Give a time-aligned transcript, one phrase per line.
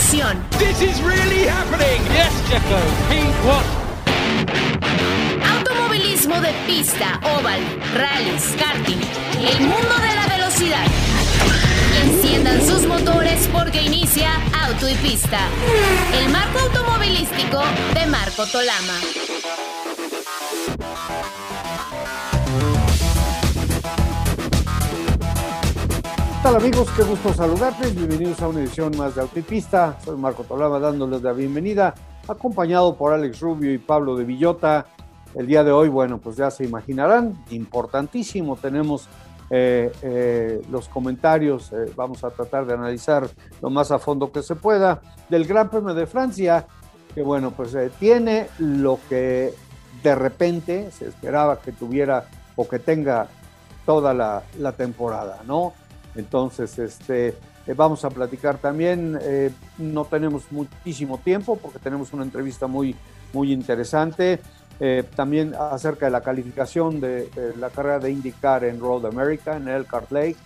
[0.00, 0.42] emoción.
[0.58, 2.00] This is really happening.
[2.12, 2.32] Yes,
[3.44, 3.64] what?
[5.58, 7.60] Automovilismo de pista, oval,
[7.94, 9.00] rallies, karting,
[9.38, 10.86] el mundo de la velocidad.
[12.04, 14.30] Enciendan sus motores porque inicia
[14.64, 15.40] Auto y Pista,
[16.18, 17.62] el marco automovilístico
[17.94, 19.69] de Marco Tolama.
[26.40, 26.88] ¿Qué tal amigos?
[26.96, 27.94] Qué gusto saludarles.
[27.94, 29.98] Bienvenidos a una edición más de Autopista.
[30.02, 31.94] Soy Marco Tolama dándoles la bienvenida,
[32.26, 34.86] acompañado por Alex Rubio y Pablo de Villota.
[35.34, 38.56] El día de hoy, bueno, pues ya se imaginarán, importantísimo.
[38.56, 39.06] Tenemos
[39.50, 43.28] eh, eh, los comentarios, eh, vamos a tratar de analizar
[43.60, 46.66] lo más a fondo que se pueda del Gran Premio de Francia,
[47.14, 49.52] que bueno, pues tiene lo que
[50.02, 52.24] de repente se esperaba que tuviera
[52.56, 53.28] o que tenga
[53.84, 55.74] toda la temporada, ¿no?
[56.14, 57.28] Entonces, este,
[57.66, 62.96] eh, vamos a platicar también, eh, no tenemos muchísimo tiempo porque tenemos una entrevista muy,
[63.32, 64.40] muy interesante,
[64.80, 69.56] eh, también acerca de la calificación de, de, la carrera de IndyCar en Road America,
[69.56, 70.36] en el Lake,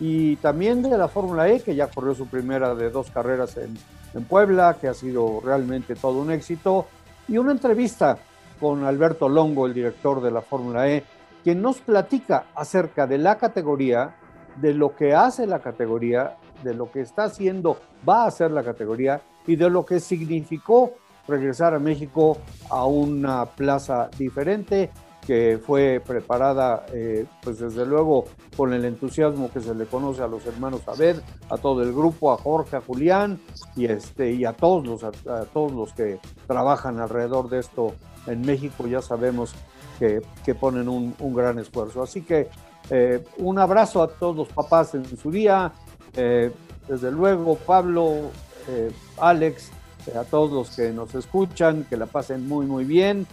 [0.00, 3.78] y también de la Fórmula E, que ya corrió su primera de dos carreras en,
[4.12, 6.86] en Puebla, que ha sido realmente todo un éxito,
[7.28, 8.18] y una entrevista
[8.60, 11.04] con Alberto Longo, el director de la Fórmula E,
[11.44, 14.16] quien nos platica acerca de la categoría,
[14.56, 17.76] de lo que hace la categoría, de lo que está haciendo,
[18.08, 20.92] va a hacer la categoría y de lo que significó
[21.26, 22.38] regresar a México
[22.70, 24.90] a una plaza diferente
[25.26, 30.26] que fue preparada, eh, pues desde luego con el entusiasmo que se le conoce a
[30.26, 31.16] los hermanos Abed,
[31.48, 33.40] a todo el grupo, a Jorge, a Julián
[33.74, 35.12] y, este, y a, todos los, a,
[35.52, 37.94] todos los que trabajan alrededor de esto
[38.26, 39.54] en México, ya sabemos
[39.98, 42.02] que, que ponen un, un, gran esfuerzo.
[42.02, 42.48] Así que
[42.90, 45.72] eh, un abrazo a todos los papás en su día,
[46.16, 46.50] eh,
[46.88, 48.30] desde luego Pablo,
[48.68, 49.70] eh, Alex,
[50.14, 53.26] a todos los que nos escuchan, que la pasen muy muy bien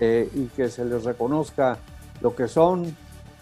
[0.00, 1.78] y que se les reconozca
[2.20, 2.96] lo que son,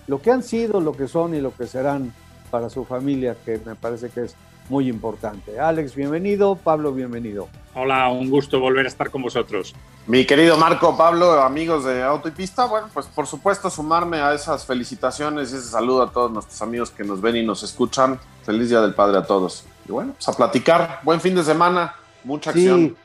[0.07, 2.15] lo que han sido, lo que son y lo que serán
[2.51, 4.37] para su familia, que me parece que es
[4.69, 5.59] muy importante.
[5.61, 6.57] Alex, bienvenido.
[6.57, 7.49] Pablo, bienvenido.
[7.75, 9.75] Hola, un gusto volver a estar con vosotros.
[10.07, 14.35] Mi querido Marco, Pablo, amigos de Auto y Pista, bueno, pues por supuesto sumarme a
[14.35, 18.21] esas felicitaciones y ese saludo a todos nuestros amigos que nos ven y nos escuchan.
[18.45, 19.65] Feliz Día del Padre a todos.
[19.89, 21.01] Y bueno, pues a platicar.
[21.03, 22.81] Buen fin de semana, mucha acción.
[22.81, 22.97] Sí.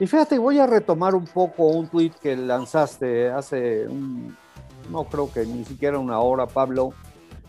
[0.00, 4.36] Y fíjate, voy a retomar un poco un tweet que lanzaste hace, un,
[4.90, 6.92] no creo que ni siquiera una hora, Pablo,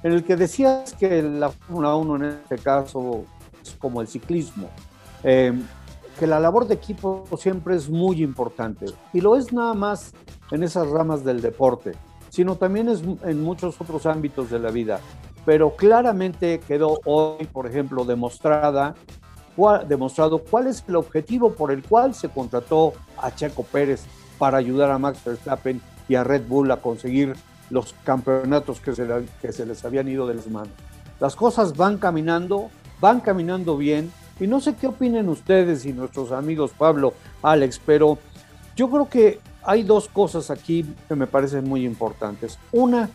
[0.04, 3.26] en el que decías que la Fórmula 1 en este caso
[3.80, 4.70] como el ciclismo,
[5.24, 5.52] eh,
[6.20, 10.14] que la labor de equipo siempre es muy importante y lo es nada más
[10.52, 11.94] en esas ramas del deporte,
[12.30, 15.00] sino también es en muchos otros ámbitos de la vida.
[15.46, 18.96] Pero claramente quedó hoy, por ejemplo, demostrada,
[19.88, 24.04] demostrado cuál es el objetivo por el cual se contrató a Checo Pérez
[24.38, 27.36] para ayudar a Max Verstappen y a Red Bull a conseguir
[27.70, 29.08] los campeonatos que se,
[29.42, 30.74] que se les habían ido de las manos.
[31.20, 32.70] Las cosas van caminando,
[33.00, 34.12] van caminando bien.
[34.40, 38.18] Y no sé qué opinen ustedes y nuestros amigos Pablo, Alex, pero
[38.76, 42.58] yo creo que hay dos cosas aquí que me parecen muy importantes.
[42.72, 43.10] Una,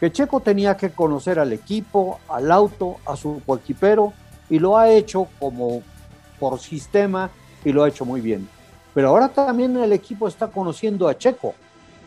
[0.00, 4.12] que Checo tenía que conocer al equipo, al auto, a su coequipero,
[4.48, 5.82] y lo ha hecho como
[6.40, 7.30] por sistema
[7.64, 8.48] y lo ha hecho muy bien.
[8.94, 11.54] Pero ahora también el equipo está conociendo a Checo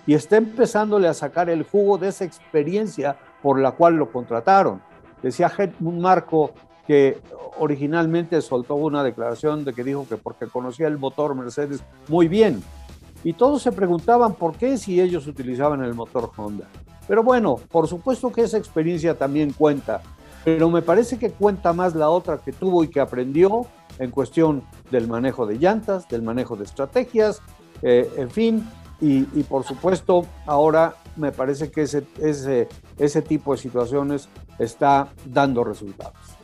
[0.05, 4.81] y está empezándole a sacar el jugo de esa experiencia por la cual lo contrataron.
[5.21, 6.51] Decía Marco
[6.87, 7.19] que
[7.57, 12.63] originalmente soltó una declaración de que dijo que porque conocía el motor Mercedes muy bien.
[13.23, 16.67] Y todos se preguntaban por qué si ellos utilizaban el motor Honda.
[17.07, 20.01] Pero bueno, por supuesto que esa experiencia también cuenta,
[20.43, 23.65] pero me parece que cuenta más la otra que tuvo y que aprendió
[23.97, 27.41] en cuestión del manejo de llantas, del manejo de estrategias,
[27.81, 28.67] eh, en fin,
[29.01, 32.05] y, por supuesto ahora me parece que ese,
[32.97, 36.34] ese tipo de situaciones está dando resultados.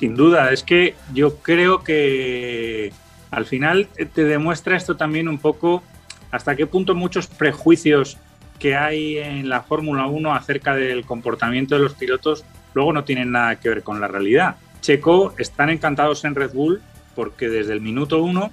[0.00, 2.90] Sin duda, es que yo creo que
[3.30, 5.82] al final te demuestra esto también un poco
[6.30, 8.16] hasta qué punto muchos prejuicios
[8.58, 13.30] que hay en la Fórmula 1 acerca del comportamiento de los pilotos luego no tienen
[13.32, 14.56] nada que ver con la realidad.
[14.80, 16.80] Checo están encantados en Red Bull
[17.14, 18.50] porque desde el minuto uno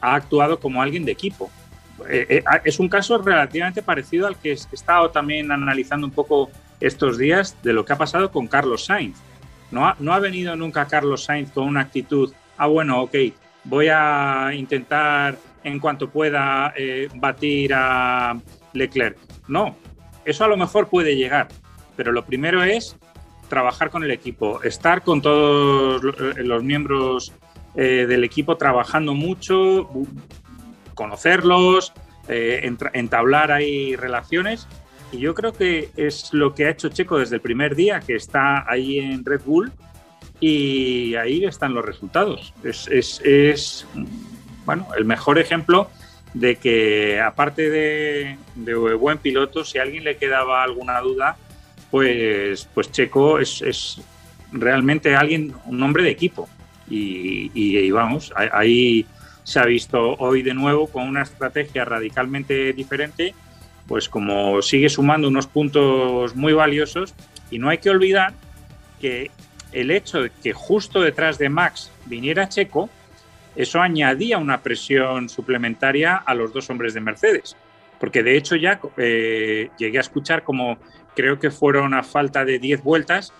[0.00, 1.50] ha actuado como alguien de equipo.
[2.64, 7.56] Es un caso relativamente parecido al que he estado también analizando un poco estos días
[7.64, 9.18] de lo que ha pasado con Carlos Sainz.
[9.70, 13.14] No ha, no ha venido nunca Carlos Sainz con una actitud, ah, bueno, ok,
[13.64, 18.38] voy a intentar en cuanto pueda eh, batir a
[18.72, 19.18] Leclerc.
[19.46, 19.76] No,
[20.24, 21.48] eso a lo mejor puede llegar,
[21.96, 22.96] pero lo primero es
[23.48, 26.02] trabajar con el equipo, estar con todos
[26.36, 27.32] los miembros
[27.74, 29.88] eh, del equipo trabajando mucho,
[30.94, 31.92] conocerlos,
[32.28, 34.66] eh, entablar ahí relaciones.
[35.12, 38.14] Y yo creo que es lo que ha hecho Checo desde el primer día, que
[38.14, 39.72] está ahí en Red Bull
[40.40, 42.52] y ahí están los resultados.
[42.62, 43.86] Es, es, es
[44.64, 45.90] bueno, el mejor ejemplo
[46.34, 51.36] de que aparte de, de, buen piloto, si a alguien le quedaba alguna duda,
[51.90, 54.00] pues, pues Checo es, es
[54.52, 56.48] realmente alguien, un hombre de equipo.
[56.90, 59.06] Y, y, vamos, ahí
[59.44, 63.34] se ha visto hoy de nuevo con una estrategia radicalmente diferente,
[63.88, 67.14] pues como sigue sumando unos puntos muy valiosos
[67.50, 68.34] y no hay que olvidar
[69.00, 69.30] que
[69.72, 72.90] el hecho de que justo detrás de Max viniera Checo,
[73.56, 77.56] eso añadía una presión suplementaria a los dos hombres de Mercedes.
[77.98, 80.78] Porque de hecho ya eh, llegué a escuchar como
[81.16, 83.32] creo que fueron a falta de 10 vueltas,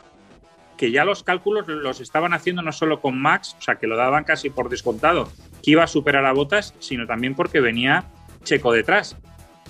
[0.77, 3.97] que ya los cálculos los estaban haciendo no solo con Max, o sea, que lo
[3.97, 5.31] daban casi por descontado,
[5.63, 8.05] que iba a superar a Botas, sino también porque venía
[8.45, 9.17] Checo detrás.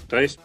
[0.03, 0.39] Entonces,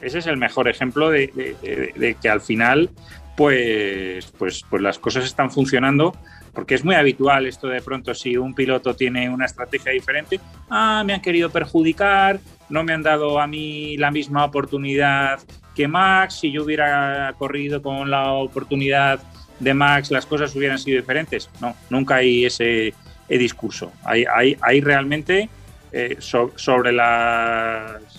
[0.00, 2.90] ese es el mejor ejemplo de, que al final,
[3.36, 6.14] pues, pues, pues las cosas están funcionando,
[6.52, 11.02] porque es muy habitual esto de pronto si un piloto tiene una estrategia diferente, ah,
[11.06, 15.40] me han querido perjudicar, no me han dado a mí la misma oportunidad
[15.74, 19.20] que Max, si yo hubiera corrido con la oportunidad
[19.60, 21.48] de Max las cosas hubieran sido diferentes.
[21.60, 22.94] No, nunca hay ese
[23.28, 23.92] discurso.
[24.02, 25.48] Hay, hay, hay realmente
[25.92, 28.09] eh, sobre las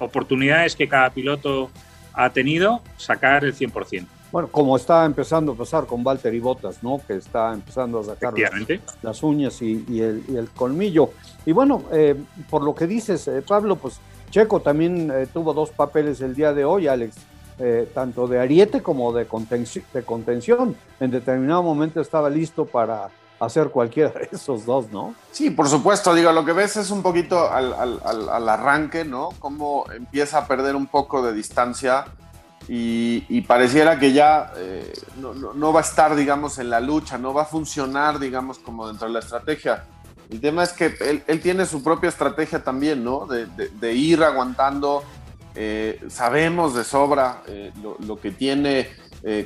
[0.00, 1.70] oportunidades que cada piloto
[2.12, 4.06] ha tenido, sacar el 100%.
[4.32, 7.00] Bueno, como está empezando a pasar con Walter y Botas, ¿no?
[7.06, 8.32] Que está empezando a sacar
[9.02, 11.10] las, uñas y, el, colmillo.
[11.44, 12.14] Y bueno, eh,
[12.48, 13.98] por lo que dices, eh, Pablo, pues
[14.30, 17.16] Checo también tuvo dos papeles el día de hoy, Alex.
[17.62, 23.10] Eh, tanto de ariete como de contención, En determinado momento estaba listo para
[23.40, 25.14] hacer cualquiera de esos dos, ¿no?
[25.32, 26.14] Sí, por supuesto.
[26.14, 29.30] Digo, lo que ves es un poquito al, arranque, ¿no?
[29.38, 32.04] Cómo empieza a perder un poco de distancia
[32.68, 37.42] y, pareciera que ya eh, no, va a estar, digamos, en la lucha, no va
[37.42, 39.84] a funcionar, digamos, como dentro de la estrategia.
[40.28, 40.94] El tema es que
[41.26, 43.26] él, tiene su propia estrategia también, ¿no?
[43.26, 45.02] de ir aguantando
[45.54, 47.72] eh, sabemos de sobra eh,
[48.06, 48.88] lo, que tiene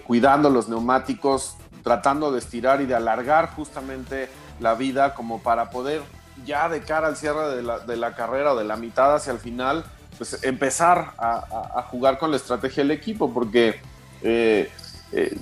[0.06, 4.28] cuidando los neumáticos, tratando de estirar y de alargar justamente
[4.58, 6.02] la vida como para poder
[6.44, 9.84] ya de cara al cierre de la, carrera o de la mitad hacia el final,
[10.18, 13.80] pues empezar a, jugar con la estrategia del equipo, porque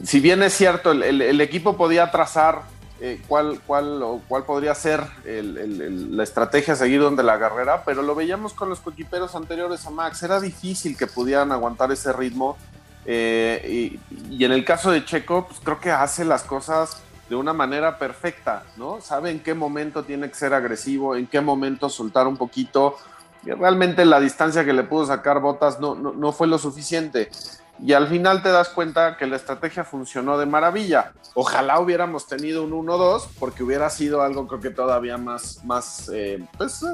[0.04, 2.62] si bien es cierto, el equipo podía trazar
[3.04, 8.14] eh, cuál, cuál, cuál podría ser la estrategia a seguir donde la carrera, pero lo
[8.14, 12.56] veíamos con los coquiperos anteriores a Max, era difícil que pudieran aguantar ese ritmo.
[13.04, 13.98] Eh,
[14.30, 17.98] y, en el caso de Checo, pues creo que hace las cosas de una manera
[17.98, 19.00] perfecta, ¿no?
[19.00, 22.96] Sabe en qué momento tiene que ser agresivo, en qué momento soltar un poquito.
[23.44, 27.30] Y realmente la distancia que le pudo sacar Botas no, no, no fue lo suficiente
[27.78, 31.12] y al final te das cuenta que la estrategia funcionó de maravilla.
[31.34, 36.44] Ojalá hubiéramos tenido un 1-2 porque hubiera sido algo creo que todavía más, más, eh,
[36.56, 36.84] pues,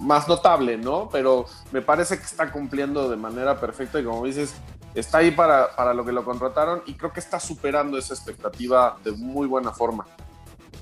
[0.00, 1.08] más notable, ¿no?
[1.10, 4.54] Pero me parece que está cumpliendo de manera perfecta y como dices,
[4.94, 8.96] está ahí para, para lo que lo contrataron y creo que está superando esa expectativa
[9.02, 10.06] de muy buena forma.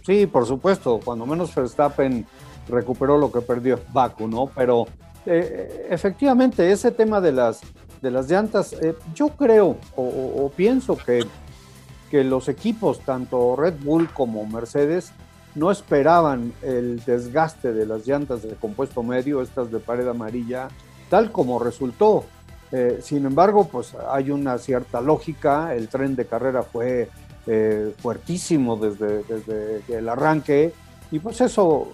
[0.05, 2.27] Sí, por supuesto, cuando menos Verstappen
[2.69, 4.47] recuperó lo que perdió Baku, ¿no?
[4.55, 4.87] Pero
[5.27, 7.63] eh, efectivamente ese tema de las
[8.05, 11.25] de las llantas, eh, yo creo o, pienso que,
[12.11, 15.13] que, los equipos, tanto Red Bull como Mercedes,
[15.55, 20.69] no esperaban el desgaste de las llantas de compuesto medio, estas de pared amarilla,
[21.09, 22.25] tal como resultó.
[22.73, 27.09] Eh, sin embargo, pues hay una cierta lógica, el tren de carrera fue
[27.47, 30.75] eh, fuertísimo desde, desde, el arranque
[31.11, 31.89] y pues eso,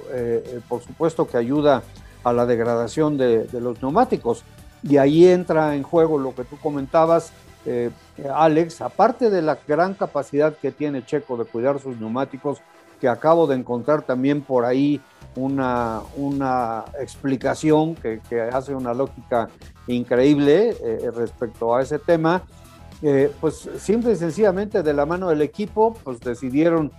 [0.68, 1.82] por supuesto que ayuda
[2.24, 4.44] a la degradación de, de los neumáticos.
[4.82, 7.32] Y ahí entra en juego lo que tú comentabas,
[7.66, 7.90] eh,
[8.34, 12.60] Alex, aparte de la gran capacidad que tiene Checo de cuidar sus neumáticos,
[13.00, 15.00] que acabo de encontrar también por ahí
[15.36, 18.20] una, una explicación que,
[18.52, 19.48] hace una lógica
[19.86, 22.42] increíble eh, respecto a ese tema,
[23.02, 26.92] eh, pues simple y sencillamente de la mano del equipo, pues decidieron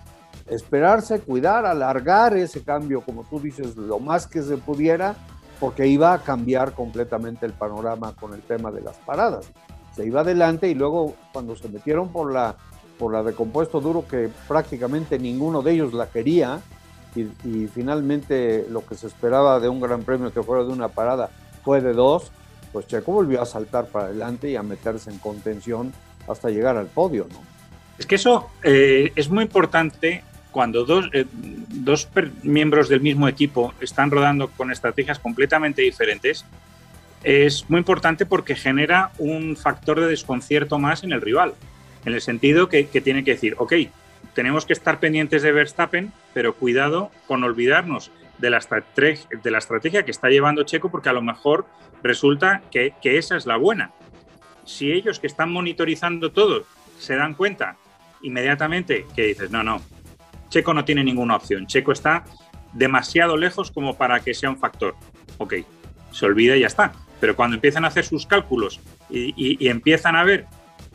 [0.48, 5.16] esperarse, cuidar, alargar ese cambio, como tú dices, lo más que se pudiera,
[5.62, 9.46] porque iba a cambiar completamente el panorama con el tema de las paradas.
[9.96, 12.56] Se iba adelante y luego cuando se metieron por la,
[12.98, 16.62] por la de compuesto duro, que prácticamente ninguno de ellos la quería,
[17.16, 21.30] y, finalmente lo que se esperaba de un gran premio que fuera de una parada
[21.64, 22.32] fue de dos,
[22.74, 25.94] pues Checo volvió a saltar para adelante y a meterse en contención
[26.28, 27.40] hasta llegar al podio, ¿no?
[28.00, 32.10] Es que eso eh, es muy importante cuando dos, eh, dos
[32.44, 36.46] miembros del mismo equipo están rodando con estrategias completamente diferentes,
[37.24, 41.54] es muy importante porque genera un factor de desconcierto más en el rival,
[42.06, 43.74] en el sentido que, tiene que decir, ok,
[44.34, 50.12] tenemos que estar pendientes de Verstappen, pero cuidado con olvidarnos de la, de estrategia que
[50.12, 51.66] está llevando Checo, porque a lo mejor
[52.02, 53.92] resulta que, que esa es la buena.
[54.66, 56.66] Si ellos que están monitorizando todo
[56.98, 57.78] se dan cuenta
[58.24, 59.82] inmediatamente que dices, no, no,
[60.52, 62.26] Checo no tiene ninguna opción, Checo está
[62.74, 64.96] demasiado lejos como para que sea un factor.
[65.38, 65.56] Ok,
[66.12, 66.92] se olvida y ya está.
[67.20, 68.80] Pero cuando empiezan a hacer sus cálculos
[69.10, 70.46] y, empiezan a ver,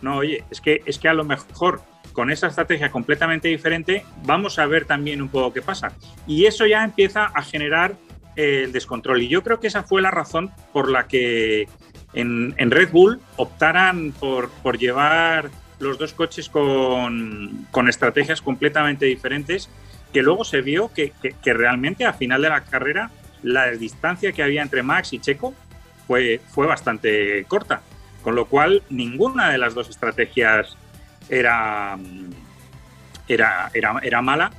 [0.02, 1.80] no, oye, es que, es que a lo mejor
[2.12, 5.92] con esa estrategia completamente diferente, vamos a ver también un poco qué pasa.
[6.26, 7.96] Y eso ya empieza a generar
[8.36, 9.22] eh, el descontrol.
[9.22, 11.68] Y yo creo que esa fue la razón por la que
[12.12, 19.68] en, Red Bull optaran por, por, llevar los dos coches con, estrategias completamente diferentes,
[20.12, 21.12] que luego se vio que,
[21.44, 23.10] realmente a final de la carrera
[23.42, 25.54] la distancia que había entre Max y Checo
[26.06, 27.82] fue, fue bastante corta.
[28.22, 30.76] Con lo cual, ninguna de las dos estrategias
[31.28, 31.96] era,
[33.28, 34.50] era, era, era mala,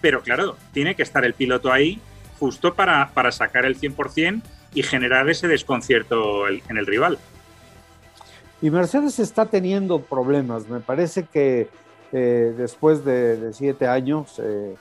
[0.00, 2.00] pero claro, tiene que estar el piloto ahí
[2.38, 4.40] justo para, para sacar el 100%
[4.72, 7.18] y generar ese desconcierto en el rival.
[8.62, 10.68] Y Mercedes está teniendo problemas.
[10.68, 11.68] Me parece que
[12.12, 14.74] eh, después de, siete años eh,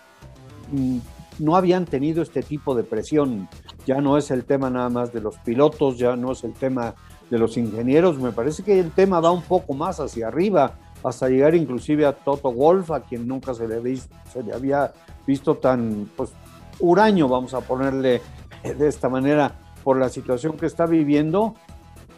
[0.72, 0.98] mm,
[1.40, 3.50] no habían tenido este tipo de presión.
[3.86, 6.96] Ya no es el tema nada más de los pilotos, ya no es el tema
[7.30, 8.18] de los ingenieros.
[8.18, 12.14] Me parece que el tema va un poco más hacia arriba hasta llegar inclusive a
[12.14, 14.92] Toto Wolf, a quien nunca se le, se le había
[15.28, 16.32] visto tan pues,
[16.80, 18.22] huraño, vamos a ponerle
[18.64, 19.54] de esta manera,
[19.84, 21.54] por la situación que está viviendo.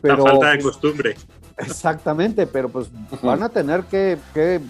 [0.02, 1.16] Pero, la falta de pues, costumbre.
[1.58, 2.90] Exactamente, pero pues
[3.22, 4.62] van a tener que, que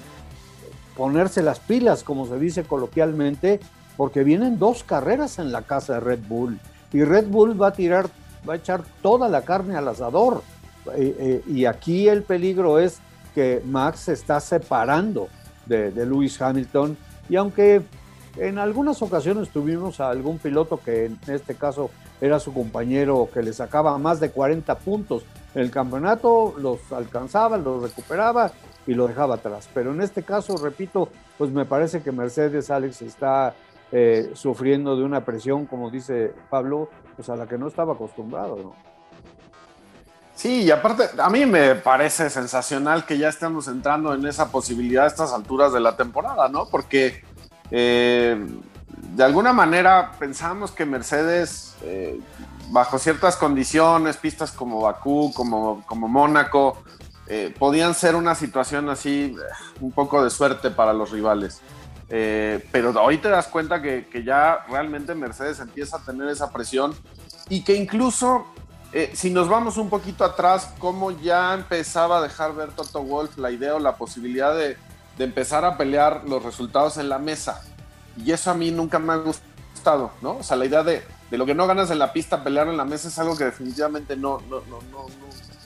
[0.96, 3.60] ponerse las pilas, como se dice coloquialmente,
[3.98, 6.60] porque vienen dos carreras en la casa de Red Bull
[6.94, 8.10] y Red Bull va a tirar,
[8.48, 10.44] va a echar toda la carne al asador.
[10.96, 13.00] Eh, eh, y aquí el peligro es
[13.36, 15.28] que Max se está separando
[15.66, 17.82] de, de Lewis Hamilton y aunque
[18.38, 21.90] en algunas ocasiones tuvimos a algún piloto que en este caso
[22.22, 25.24] era su compañero que le sacaba más de 40 puntos
[25.56, 28.52] el campeonato, los alcanzaba, los recuperaba
[28.86, 29.70] y lo dejaba atrás.
[29.74, 33.56] Pero en este caso, repito, pues me parece que Mercedes Alex está
[33.92, 38.58] eh, sufriendo de una presión, como dice Pablo, pues a la que no estaba acostumbrado,
[38.58, 38.88] ¿no?
[40.36, 45.06] Sí, y aparte, a mí me parece sensacional que ya estemos entrando en esa posibilidad
[45.06, 46.68] a estas alturas de la temporada, ¿no?
[46.68, 47.24] Porque
[47.72, 48.46] eh,
[49.16, 52.20] de alguna manera pensamos que Mercedes, eh,
[52.70, 56.82] bajo ciertas condiciones, pistas como Bakú, como, como Mónaco,
[57.28, 59.36] eh, podían ser una situación así,
[59.82, 61.62] un poco de suerte para los rivales.
[62.08, 66.96] pero hoy te das cuenta que, que ya realmente Mercedes empieza a tener esa presión
[67.50, 68.46] y que incluso
[68.94, 73.38] eh, si nos vamos un poquito atrás, cómo ya empezaba a dejar ver Toto Wolf
[73.38, 74.78] la idea o la posibilidad de,
[75.20, 77.62] empezar a pelear los resultados en la mesa.
[78.24, 80.38] Y eso a mí nunca me ha gustado, ¿no?
[80.38, 82.86] O sea, la idea de, lo que no ganas en la pista, pelear en la
[82.86, 84.80] mesa es algo que definitivamente no, no, no,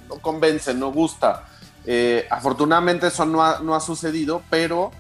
[0.10, 1.46] no, convence, no gusta.
[1.86, 4.92] Eh, afortunadamente eso no ha, sucedido, pero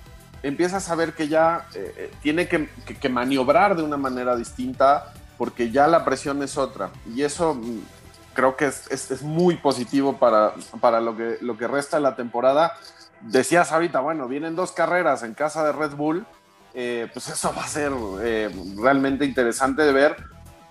[0.43, 5.71] empiezas a ver que ya eh, tiene que, que maniobrar de una manera distinta porque
[5.71, 6.91] ya la presión es otra.
[7.15, 7.79] Y eso mm,
[8.35, 12.15] creo que es, es, muy positivo para, para lo, que, lo que resta de la
[12.15, 12.73] temporada.
[13.21, 16.27] Decías ahorita, bueno, vienen dos carreras en casa de Red Bull,
[16.75, 17.91] eh, pues eso va a ser
[18.21, 20.15] eh, realmente interesante de ver.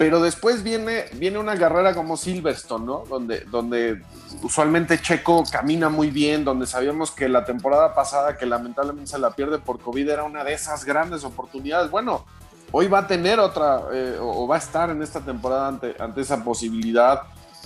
[0.00, 3.04] Pero después viene, viene una carrera como Silverstone, ¿no?
[3.06, 4.00] Donde, donde
[4.42, 9.32] usualmente Checo camina muy bien, donde sabíamos que la temporada pasada, que lamentablemente se la
[9.32, 11.90] pierde por COVID, era una de esas grandes oportunidades.
[11.90, 12.24] Bueno,
[12.72, 16.42] hoy va a tener otra, eh, o va a estar en esta temporada ante, esa
[16.42, 17.24] posibilidad.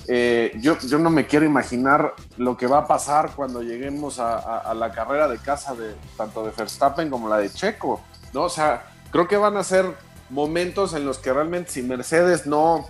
[0.08, 4.74] Eh, yo, yo, no me quiero imaginar lo que va a pasar cuando lleguemos a,
[4.74, 8.00] la carrera de casa de tanto de Verstappen como la de Checo,
[8.32, 8.42] ¿no?
[8.42, 9.94] O sea, creo que van a ser
[10.30, 12.88] momentos en los que realmente si Mercedes no,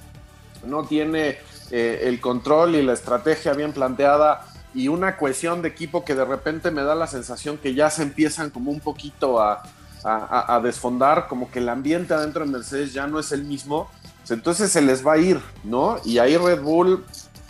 [0.64, 1.38] no tiene
[1.70, 6.24] eh, el control y la estrategia bien planteada y una cohesión de equipo que de
[6.24, 9.62] repente me da la sensación que ya se empiezan como un poquito a,
[10.06, 13.88] a desfondar, como que el ambiente adentro de Mercedes ya no es el mismo
[14.32, 15.98] entonces se les va a ir, ¿no?
[16.04, 17.04] Y ahí Red Bull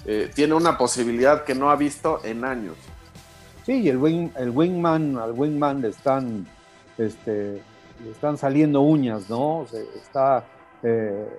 [0.06, 2.76] eh, tiene una posibilidad que no ha visto en años.
[3.64, 6.46] Sí, el, wing, el wingman, al wingman están,
[6.98, 7.62] este,
[8.10, 9.66] están saliendo uñas, ¿no?
[9.70, 10.44] Se está
[10.82, 11.38] eh,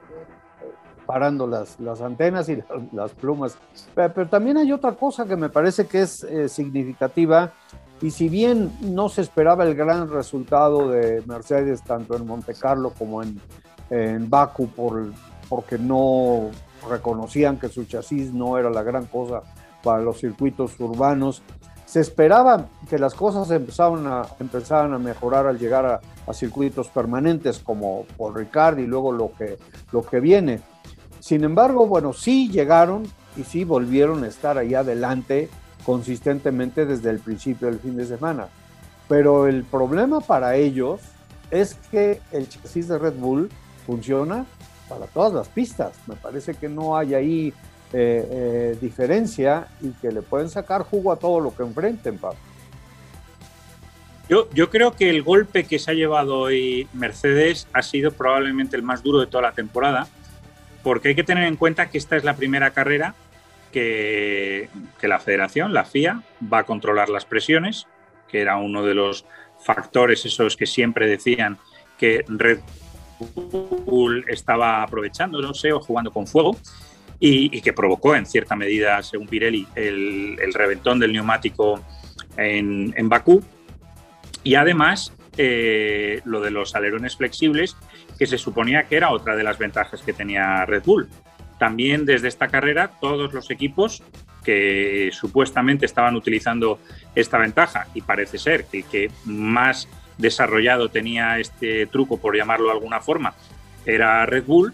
[1.06, 3.58] parando las, las, antenas y las, plumas.
[3.94, 7.54] Pero, también hay otra cosa que me parece que es eh, significativa
[8.02, 12.92] Y si bien no se esperaba el gran resultado de Mercedes tanto en Monte Carlo
[12.98, 13.40] como en,
[13.90, 15.12] en Baku por,
[15.48, 16.50] porque no
[16.90, 19.42] reconocían que su chasis no era la gran cosa
[19.84, 21.44] para los circuitos urbanos,
[21.86, 27.60] se esperaba que las cosas empezaban a, empezaran a mejorar al llegar a, circuitos permanentes
[27.60, 29.60] como por Ricard y luego lo que,
[29.92, 30.60] lo que viene.
[31.20, 33.04] Sin embargo, bueno, sí llegaron
[33.38, 35.50] y sí volvieron a estar ahí adelante
[35.86, 38.48] consistentemente desde el principio del fin de semana.
[39.08, 41.02] Pero el problema para ellos
[41.52, 43.52] es que el chasis de Red Bull
[43.86, 44.46] funciona
[44.90, 45.94] para todas las pistas.
[46.08, 47.54] Me parece que no hay ahí
[47.98, 52.38] eh, eh, diferencia y que le pueden sacar jugo a todo lo que enfrenten, Pablo.
[54.28, 58.76] Yo, yo creo que el golpe que se ha llevado hoy Mercedes ha sido probablemente
[58.76, 60.10] el más duro de toda la temporada,
[60.84, 63.16] porque hay que tener en cuenta que esta es la primera carrera
[63.72, 64.68] que,
[65.00, 66.22] que la federación, la FIA,
[66.52, 67.88] va a controlar las presiones,
[68.28, 69.24] que era uno de los
[69.64, 71.60] factores esos que siempre decían
[71.98, 72.60] que Red
[73.86, 76.58] Bull estaba aprovechando, no sé, o jugando con fuego,
[77.20, 81.84] y, que provocó en cierta medida, según Pirelli, el, el reventón del neumático
[82.38, 83.44] en, en Bakú.
[84.44, 87.76] Y además, eh, lo de los alerones flexibles,
[88.18, 91.10] que se suponía que era otra de las ventajas que tenía Red Bull.
[91.58, 94.04] También desde esta carrera, todos los equipos
[94.44, 96.80] que supuestamente estaban utilizando
[97.16, 102.68] esta ventaja, y parece ser que el que más desarrollado tenía este truco, por llamarlo
[102.68, 103.34] de alguna forma,
[103.86, 104.74] era Red Bull,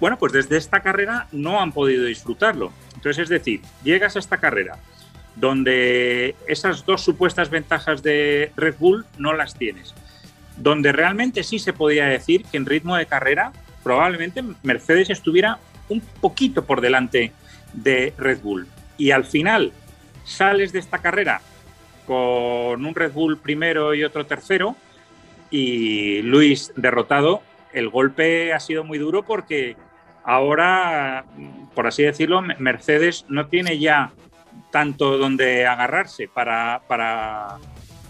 [0.00, 2.72] bueno, pues desde esta carrera no han podido disfrutarlo.
[2.94, 4.78] Entonces, es decir, llegas a esta carrera
[5.36, 9.94] donde esas dos supuestas ventajas de Red Bull no las tienes,
[10.56, 13.52] donde realmente sí se podía decir que en ritmo de carrera
[13.84, 17.32] probablemente Mercedes estuviera un poquito por delante
[17.72, 18.66] de Red Bull.
[18.96, 19.72] Y al final
[20.24, 21.40] sales de esta carrera
[22.06, 24.76] con un Red Bull primero y otro tercero
[25.50, 27.42] y Luis derrotado.
[27.72, 29.76] El golpe ha sido muy duro porque
[30.28, 31.24] ahora,
[31.74, 34.12] por así decirlo, Mercedes no tiene ya
[34.70, 37.56] tanto donde agarrarse para, para,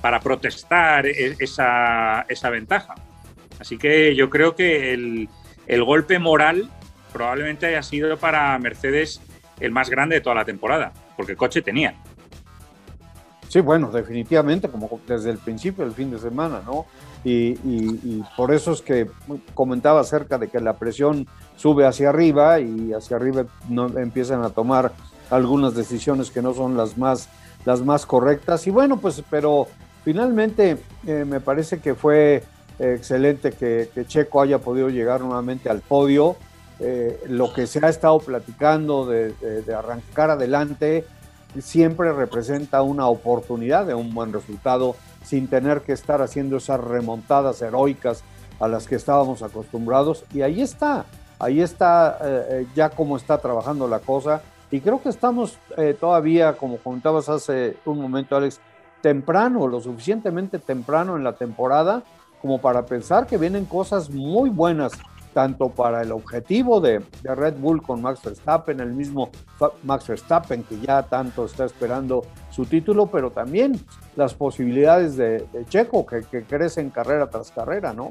[0.01, 2.97] para protestar e, esa, esa, ventaja.
[3.61, 5.29] Así que yo creo que el,
[5.69, 6.69] el, golpe moral
[7.13, 9.23] probablemente haya sido para Mercedes
[9.61, 11.95] el más grande de toda la temporada, porque coche tenía.
[13.49, 16.85] Sí, bueno, definitivamente, como desde el principio del fin de semana, ¿no?
[17.25, 19.11] Y, por eso es que
[19.55, 24.51] comentaba acerca de que la presión sube hacia arriba y hacia arriba no, empiezan a
[24.51, 24.93] tomar
[25.31, 27.29] algunas decisiones que no son las más,
[27.65, 28.67] las más correctas.
[28.67, 29.67] Y bueno, pues, pero
[30.05, 32.45] finalmente eh, me parece que fue
[32.79, 36.37] excelente que, Checo haya podido llegar nuevamente al podio.
[36.81, 39.35] Eh, lo que se ha estado platicando de,
[39.77, 41.05] arrancar adelante
[41.61, 47.61] siempre representa una oportunidad de un buen resultado sin tener que estar haciendo esas remontadas
[47.63, 48.23] heroicas
[48.61, 50.25] a las que estábamos acostumbrados.
[50.33, 51.05] Y ahí está,
[51.39, 54.43] ahí está eh, ya cómo está trabajando la cosa.
[54.71, 58.61] Y creo que estamos eh, todavía, como comentabas hace un momento, Alex,
[59.01, 62.03] temprano, lo suficientemente temprano en la temporada
[62.41, 64.93] como para pensar que vienen cosas muy buenas,
[65.39, 69.31] tanto para el objetivo de, Red Bull con Max Verstappen, el mismo
[69.85, 73.81] Max Verstappen que ya tanto está esperando su título, pero también
[74.17, 78.11] las posibilidades de, Checo que, que crecen carrera tras carrera, ¿no?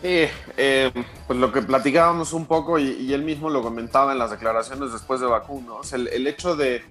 [0.00, 0.24] Sí,
[0.56, 0.90] eh,
[1.26, 5.20] pues lo que platicábamos un poco y, él mismo lo comentaba en las declaraciones después
[5.20, 5.76] de Bakú, ¿no?
[5.76, 6.82] O sea, el, hecho de,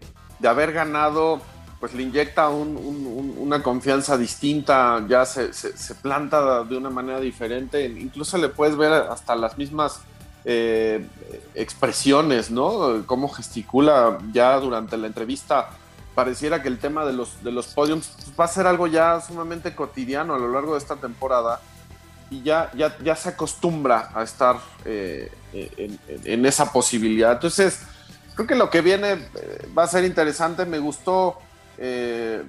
[0.47, 1.41] haber ganado,
[1.79, 5.51] pues le inyecta un, un, una confianza distinta, ya se,
[6.01, 10.01] planta de una manera diferente, incluso le puedes ver hasta las mismas
[10.45, 11.05] eh,
[11.53, 13.03] expresiones, ¿no?
[13.05, 15.69] Cómo gesticula ya durante la entrevista.
[16.13, 19.19] Pareciera que el tema de los, de los podiums pues va a ser algo ya
[19.19, 21.59] sumamente cotidiano a lo largo de esta temporada
[22.29, 27.33] y ya, ya, ya se acostumbra a estar eh, en, en, esa posibilidad.
[27.33, 27.81] Entonces,
[28.33, 30.65] creo que lo que viene eh, va a ser interesante.
[30.65, 31.37] Me gustó,
[31.77, 32.43] eh,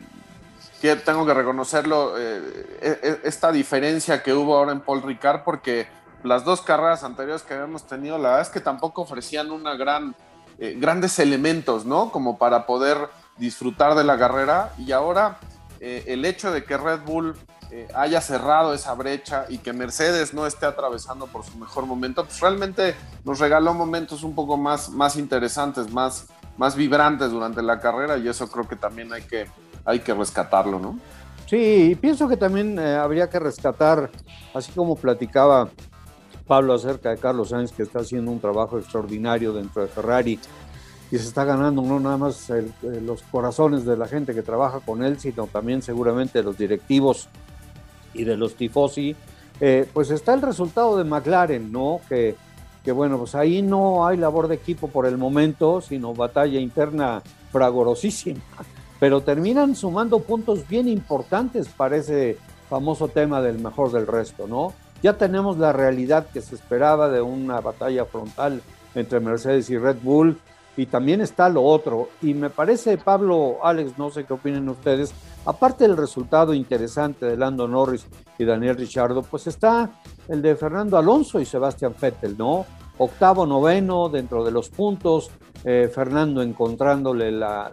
[1.04, 5.88] tengo que reconocerlo, eh, esta diferencia que hubo ahora en Paul Ricard, porque
[6.22, 10.14] las dos carreras anteriores que habíamos tenido, la verdad es que tampoco ofrecían una gran,
[10.58, 12.10] grandes elementos, ¿no?
[12.10, 12.98] Como para poder
[13.36, 14.72] disfrutar de la carrera.
[14.78, 15.38] Y ahora
[15.80, 17.36] el hecho de que Red Bull
[17.72, 22.24] eh, haya cerrado esa brecha y que Mercedes no esté atravesando por su mejor momento,
[22.24, 27.80] pues realmente nos regaló momentos un poco más, más interesantes, más, más vibrantes durante la
[27.80, 29.46] carrera y eso creo que también hay que,
[29.84, 30.98] hay que rescatarlo, ¿no?
[31.46, 34.10] Sí, pienso que también eh, habría que rescatar,
[34.52, 35.68] así como platicaba
[36.46, 40.40] Pablo acerca de Carlos Sainz, que está haciendo un trabajo extraordinario dentro de Ferrari,
[41.10, 42.50] y se está ganando no nada más
[42.82, 47.28] los corazones de la gente que trabaja con él, sino también seguramente de los directivos
[48.12, 49.14] y de los tifosi,
[49.60, 52.00] eh, pues está el resultado de McLaren, ¿no?
[52.08, 52.34] Que,
[52.86, 57.20] que bueno, pues ahí no hay labor de equipo por el momento, sino batalla interna
[57.50, 58.40] fragorosísima,
[59.00, 62.38] pero terminan sumando puntos bien importantes para ese
[62.70, 64.72] famoso tema del mejor del resto, ¿no?
[65.02, 68.62] Ya tenemos la realidad que se esperaba de una batalla frontal
[68.94, 70.38] entre Mercedes y Red Bull,
[70.76, 72.10] y también está lo otro.
[72.22, 75.12] Y me parece, Pablo, Alex, no sé qué opinen ustedes,
[75.44, 78.06] aparte del resultado interesante de Lando Norris
[78.38, 79.90] y Daniel Richardo, pues está
[80.28, 82.66] el de Fernando Alonso y Sebastián Vettel, ¿no?
[82.98, 85.30] Octavo, noveno dentro de los puntos,
[85.64, 87.72] eh, Fernando encontrándole la,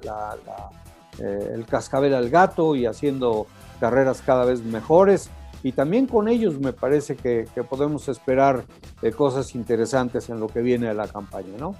[1.19, 3.47] eh, el cascabel al gato y haciendo
[3.79, 5.29] carreras cada vez mejores.
[5.63, 8.65] Y también con ellos me parece que, podemos esperar
[9.01, 11.75] eh, cosas interesantes en lo que viene de la campaña, ¿no?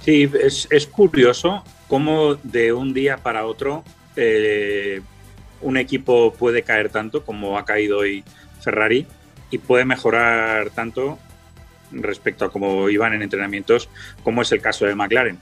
[0.00, 3.84] Sí, es, curioso cómo de un día para otro
[5.62, 8.24] un equipo puede caer tanto como ha caído hoy
[8.60, 9.06] Ferrari
[9.50, 11.18] y puede mejorar tanto
[11.92, 13.88] respecto a cómo iban en entrenamientos,
[14.22, 15.38] como es el caso de McLaren.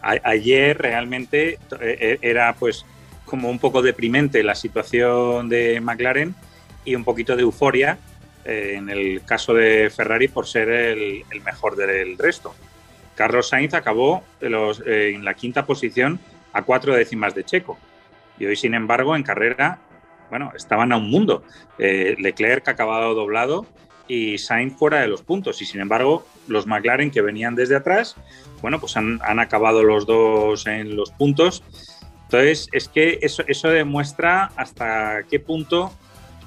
[0.00, 2.84] ayer realmente eh, eh, era pues
[3.24, 6.34] como un poco deprimente la situación de McLaren
[6.84, 7.98] y un poquito de euforia
[8.44, 12.52] en el caso de Ferrari por ser el mejor del resto.
[13.14, 16.18] Carlos Sainz acabó eh, en la quinta posición
[16.52, 17.78] a cuatro décimas de Checo.
[18.38, 19.78] Y hoy, sin embargo, en carrera,
[20.30, 21.44] bueno, estaban a un mundo.
[21.78, 23.66] Eh, Leclerc acabado doblado
[24.08, 25.60] y Sainz fuera de los puntos.
[25.62, 28.16] Y sin embargo, los McLaren que venían desde atrás,
[28.60, 31.62] bueno, pues han, acabado los dos en los puntos.
[32.24, 35.92] Entonces, es que eso, eso demuestra hasta qué punto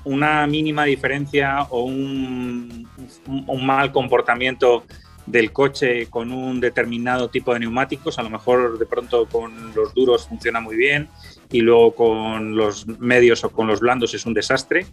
[0.04, 2.88] una mínima diferencia o un,
[3.26, 4.86] un mal comportamiento
[5.26, 9.94] del coche con un determinado tipo de neumáticos, a lo mejor de pronto con los
[9.96, 11.10] duros funciona muy bien
[11.52, 14.86] y luego con los medios o con los blandos es un desastre.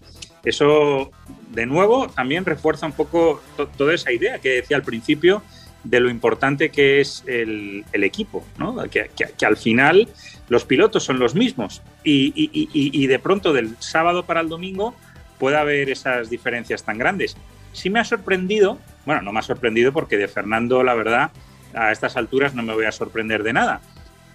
[0.44, 1.10] Eso,
[1.50, 3.42] de nuevo, también refuerza un poco
[3.76, 5.42] toda esa idea que decía al principio
[5.84, 8.76] de lo importante que es el, equipo, ¿no?
[8.88, 9.10] que,
[9.44, 10.08] al final
[10.48, 14.94] los pilotos son los mismos y, de pronto del sábado para el domingo
[15.38, 17.36] puede haber esas diferencias tan grandes.
[17.72, 21.30] Sí me ha sorprendido bueno, no me ha sorprendido porque de Fernando, la verdad,
[21.74, 23.80] a estas alturas no me voy a sorprender de nada.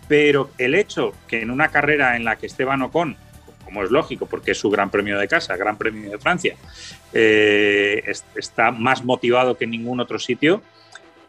[0.08, 3.17] Pero el hecho que en una carrera en la que Esteban Ocon,
[3.63, 6.56] como es lógico, porque es su gran premio de casa, gran premio de Francia,
[7.13, 8.04] eh,
[8.36, 10.62] está más motivado que en ningún otro sitio,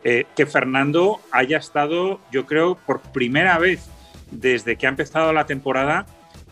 [0.05, 3.89] eh, que Fernando haya estado, yo creo, por primera vez
[4.31, 6.07] desde que ha empezado la temporada,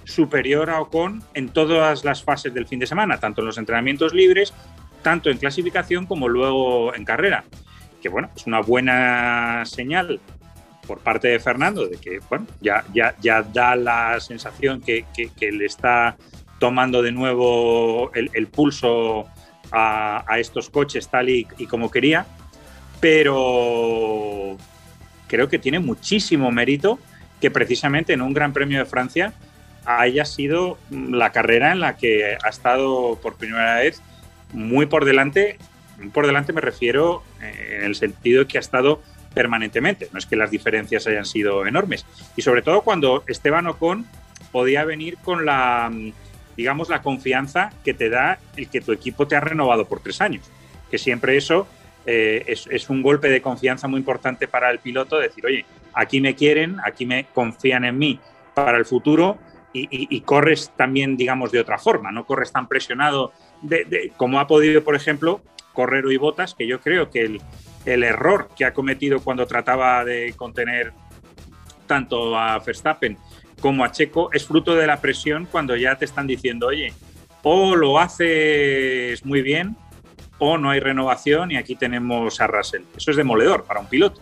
[0.05, 4.15] superior a Ocon en todas las fases del fin de semana, tanto en los entrenamientos
[4.15, 4.55] libres
[5.07, 7.45] tanto en clasificación como luego en carrera.
[8.03, 10.21] Que bueno, es una buena señal
[10.87, 15.05] por parte de Fernando de que bueno, ya, ya, ya da la sensación que,
[15.41, 16.17] le está
[16.59, 19.27] tomando de nuevo el, pulso
[19.73, 22.27] a, estos coches tal y, y como quería,
[23.01, 24.57] pero
[25.27, 26.99] creo que tiene muchísimo mérito
[27.41, 29.35] que precisamente en un Gran Premio de Francia
[29.85, 34.03] haya sido la carrera en la que ha estado por primera vez
[34.53, 35.59] muy por delante.
[36.13, 39.01] Por delante me refiero eh, en el sentido que ha estado
[39.37, 40.09] permanentemente.
[40.15, 42.07] No es que las diferencias hayan sido enormes.
[42.37, 44.07] Y sobre todo cuando Esteban Ocon
[44.51, 45.93] podía venir con la,
[46.57, 50.23] digamos, la confianza que te da el que tu equipo te ha renovado por tres
[50.23, 50.51] años.
[50.91, 51.67] Que siempre eso
[52.07, 56.35] eh, es, un golpe de confianza muy importante para el piloto, decir, oye, aquí me
[56.35, 58.19] quieren, aquí me confían en mí
[58.55, 59.37] para el futuro
[59.75, 64.83] y, corres también, digamos, de otra forma, no corres tan presionado de, como ha podido,
[64.83, 65.43] por ejemplo,
[65.75, 67.43] Correro y Botas, que yo creo que el,
[67.87, 70.93] el error que ha cometido cuando trataba de contener
[71.87, 73.17] tanto a Verstappen
[73.61, 76.93] como a Checo es fruto de la presión cuando ya te están diciendo, oye,
[77.43, 79.77] o lo haces muy bien
[80.39, 82.83] o no hay renovación y aquí tenemos a Russell.
[82.97, 84.21] Eso es demoledor para un piloto.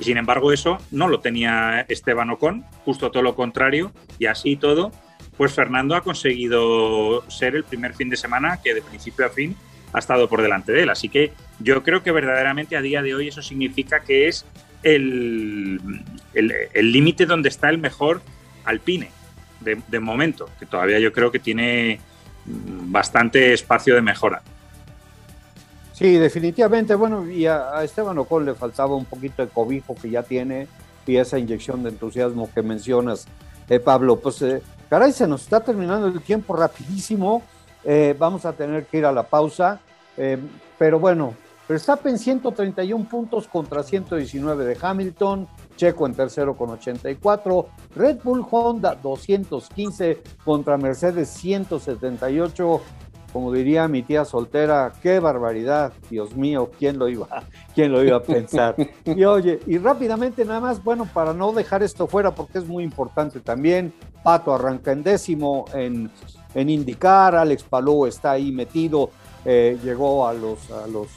[0.00, 4.56] Y sin embargo eso no lo tenía Esteban Ocon, justo todo lo contrario, y así
[4.56, 4.90] todo
[5.36, 9.54] pues Fernando ha conseguido ser el primer fin de semana que de principio a fin
[9.92, 10.90] ha estado por delante de él.
[10.90, 14.44] Así que yo creo que verdaderamente a día de hoy eso significa que es
[14.82, 15.80] el
[16.74, 18.20] límite donde está el mejor
[18.64, 19.10] Alpine
[19.60, 22.00] de, momento, que todavía yo creo que tiene
[22.44, 24.42] bastante espacio de mejora.
[25.92, 26.94] Sí, definitivamente.
[26.94, 30.68] Bueno, y a, Esteban Ocon le faltaba un poquito de cobijo que ya tiene
[31.06, 33.26] y esa inyección de entusiasmo que mencionas,
[33.68, 34.18] eh, Pablo.
[34.18, 37.42] Pues eh, Caray, se nos está terminando el tiempo rapidísimo.
[37.88, 39.80] Eh, vamos a tener que ir a la pausa.
[40.16, 40.38] Eh,
[40.76, 41.34] pero bueno,
[41.68, 48.94] Verstappen 131 puntos contra 119 de Hamilton, Checo en tercero con 84, Red Bull Honda
[48.94, 52.80] 215 contra Mercedes 178.
[53.32, 57.26] Como diría mi tía soltera, qué barbaridad, Dios mío, ¿quién lo iba,
[57.74, 58.74] quién lo iba a pensar?
[59.04, 62.82] Y oye, y rápidamente nada más, bueno, para no dejar esto fuera, porque es muy
[62.82, 66.10] importante también, Pato arranca en décimo en,
[66.56, 69.10] en indicar, Alex Palou está ahí metido,
[69.44, 71.08] eh, llegó a los, a los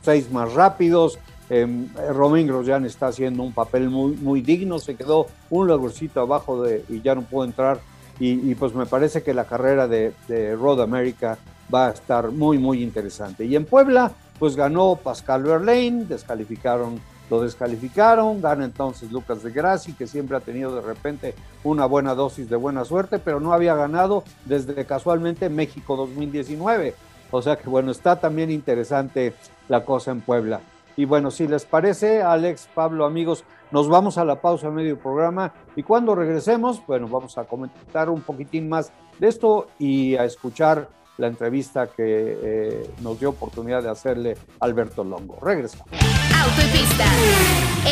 [0.00, 1.18] seis más rápidos,
[1.50, 6.62] eh, Romain Grosjean está haciendo un papel muy, muy digno, se quedó un lugarcito abajo
[6.62, 7.80] de, y ya no pudo entrar.
[8.18, 11.38] Y, y pues me parece que la carrera de, de, Road America
[11.72, 13.44] va a estar muy, muy interesante.
[13.44, 16.98] Y en Puebla, pues ganó Pascal Verlaine, descalificaron,
[17.30, 22.14] lo descalificaron, gana entonces Lucas de Grassi, que siempre ha tenido de repente una buena
[22.14, 26.94] dosis de buena suerte, pero no había ganado desde casualmente México 2019.
[27.30, 29.34] O sea que bueno, está también interesante
[29.68, 30.60] la cosa en Puebla.
[30.96, 35.52] Y bueno, si les parece, Alex, Pablo, amigos, nos vamos a la pausa medio programa
[35.76, 40.88] y cuando regresemos, bueno, vamos a comentar un poquitín más de esto y a escuchar
[41.18, 45.38] la entrevista que eh, nos dio oportunidad de hacerle Alberto Longo.
[45.42, 45.86] Regresamos.
[45.92, 47.04] Auto y pista,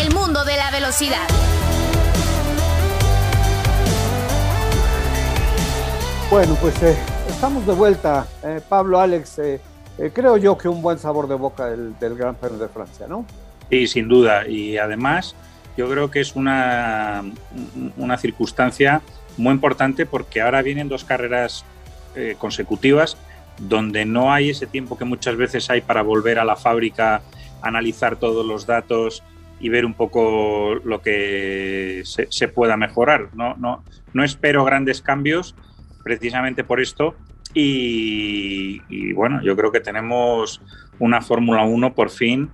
[0.00, 1.26] el mundo de la velocidad.
[6.30, 6.96] Bueno, pues eh,
[7.28, 8.26] estamos de vuelta.
[8.44, 9.60] Eh, Pablo, Alex, eh,
[9.98, 13.06] eh, creo yo que un buen sabor de boca del, del, Gran Premio de Francia,
[13.08, 13.26] ¿no?
[13.70, 14.46] Sí, sin duda.
[14.46, 15.34] Y además,
[15.76, 17.24] yo creo que es una,
[17.96, 19.02] una circunstancia
[19.36, 21.64] muy importante porque ahora vienen dos carreras
[22.16, 23.16] eh, consecutivas
[23.58, 27.22] donde no hay ese tiempo que muchas veces hay para volver a la fábrica,
[27.62, 29.22] analizar todos los datos
[29.60, 33.30] y ver un poco lo que se, pueda mejorar.
[33.34, 35.54] No, no, no espero grandes cambios
[36.04, 37.16] precisamente por esto,
[37.54, 40.60] y, y, bueno, yo creo que tenemos
[40.98, 42.50] una Fórmula 1 por fin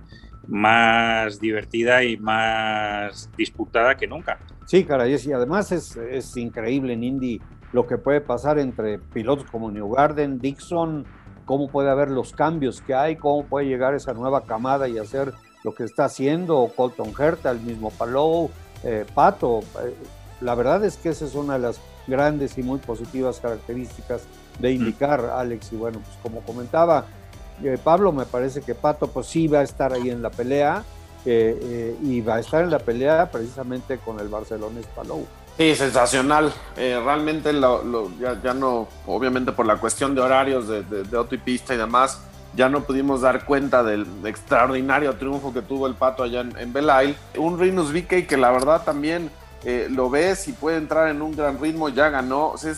[0.47, 4.39] más divertida y más disputada que nunca.
[4.65, 7.41] Sí, caray, y además es, es increíble en Indy
[7.73, 11.05] lo que puede pasar entre pilotos como Newgarden, Dixon,
[11.45, 15.33] cómo puede haber los cambios que hay, cómo puede llegar esa nueva camada y hacer
[15.63, 18.49] lo que está haciendo Colton Herta, el mismo Palou,
[18.83, 19.61] eh, Pato.
[19.83, 19.95] Eh,
[20.41, 24.23] la verdad es que esa es una de las grandes y muy positivas características
[24.59, 25.37] de indicar, mm.
[25.37, 25.73] Alex.
[25.73, 27.05] Y bueno, pues como comentaba
[27.63, 30.83] eh, Pablo, me parece que Pato pues sí va a estar ahí en la pelea
[31.25, 35.25] eh, y va a estar en la pelea precisamente con el Barcelona Palou.
[35.57, 36.51] Sí, sensacional.
[36.77, 41.17] Eh, realmente lo, lo, ya, ya, no, obviamente por la cuestión de horarios de, de,
[41.17, 42.19] auto y pista y demás,
[42.55, 46.73] ya no pudimos dar cuenta del extraordinario triunfo que tuvo el Pato allá en, en
[46.73, 47.15] Belail.
[47.37, 49.29] Un Rinus VK que la verdad también
[49.65, 52.49] eh, lo ves y puede entrar en un gran ritmo, ya ganó.
[52.49, 52.73] O sea,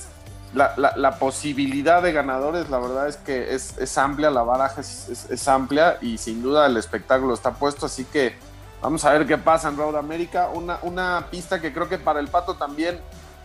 [0.53, 6.17] la, posibilidad de ganadores, la verdad es que es, amplia, la baraja es, amplia y
[6.17, 8.35] sin duda el espectáculo está puesto, así que
[8.81, 10.49] vamos a ver qué pasa en Road America.
[10.53, 12.99] Una, una pista que creo que para el Pato también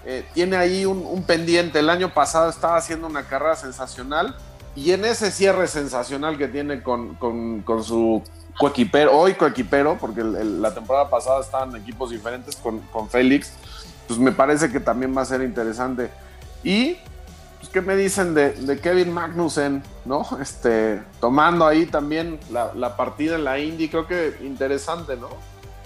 [0.05, 1.79] eh, tiene ahí un, pendiente.
[1.79, 4.35] El año pasado estaba haciendo una carrera sensacional
[4.75, 8.23] y en ese cierre sensacional que tiene con, con, su
[8.59, 13.53] coequipero, hoy coequipero, porque la temporada pasada estaban equipos diferentes con, con Félix,
[14.07, 16.11] pues me parece que también va a ser interesante.
[16.63, 16.97] Y,
[17.61, 20.27] pues, ¿qué me dicen de, Kevin Magnussen, no?
[20.41, 25.29] Este, tomando ahí también la, la, partida en la Indy, creo que interesante, ¿no?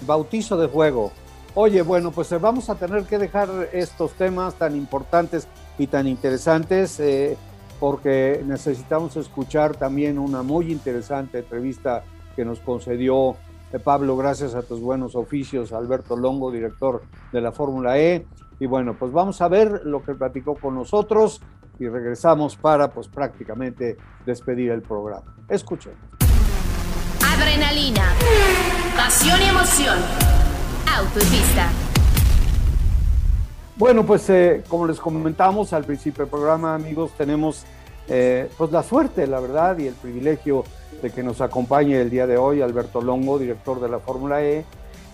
[0.06, 1.10] Bautizo de juego.
[1.54, 6.06] Oye, bueno, pues eh, vamos a tener que dejar estos temas tan importantes y tan
[6.06, 7.36] interesantes, eh,
[7.80, 12.04] porque necesitamos escuchar también una muy interesante entrevista
[12.36, 13.36] que nos concedió
[13.74, 18.24] eh, Pablo, gracias a tus buenos oficios, Alberto Longo, director de la Fórmula E,
[18.58, 21.40] y bueno, pues vamos a ver lo que platicó con nosotros
[21.78, 25.34] y regresamos para pues prácticamente despedir el programa.
[25.48, 25.92] Escuchen.
[27.24, 28.12] Adrenalina,
[28.96, 29.98] pasión y emoción.
[30.96, 31.68] Auto y pista.
[33.76, 37.64] Bueno, pues eh, como les comentamos al principio del programa, amigos, tenemos
[38.06, 40.64] eh, pues la suerte, la verdad, y el privilegio
[41.02, 44.64] de que nos acompañe el día de hoy Alberto Longo, director de la Fórmula E.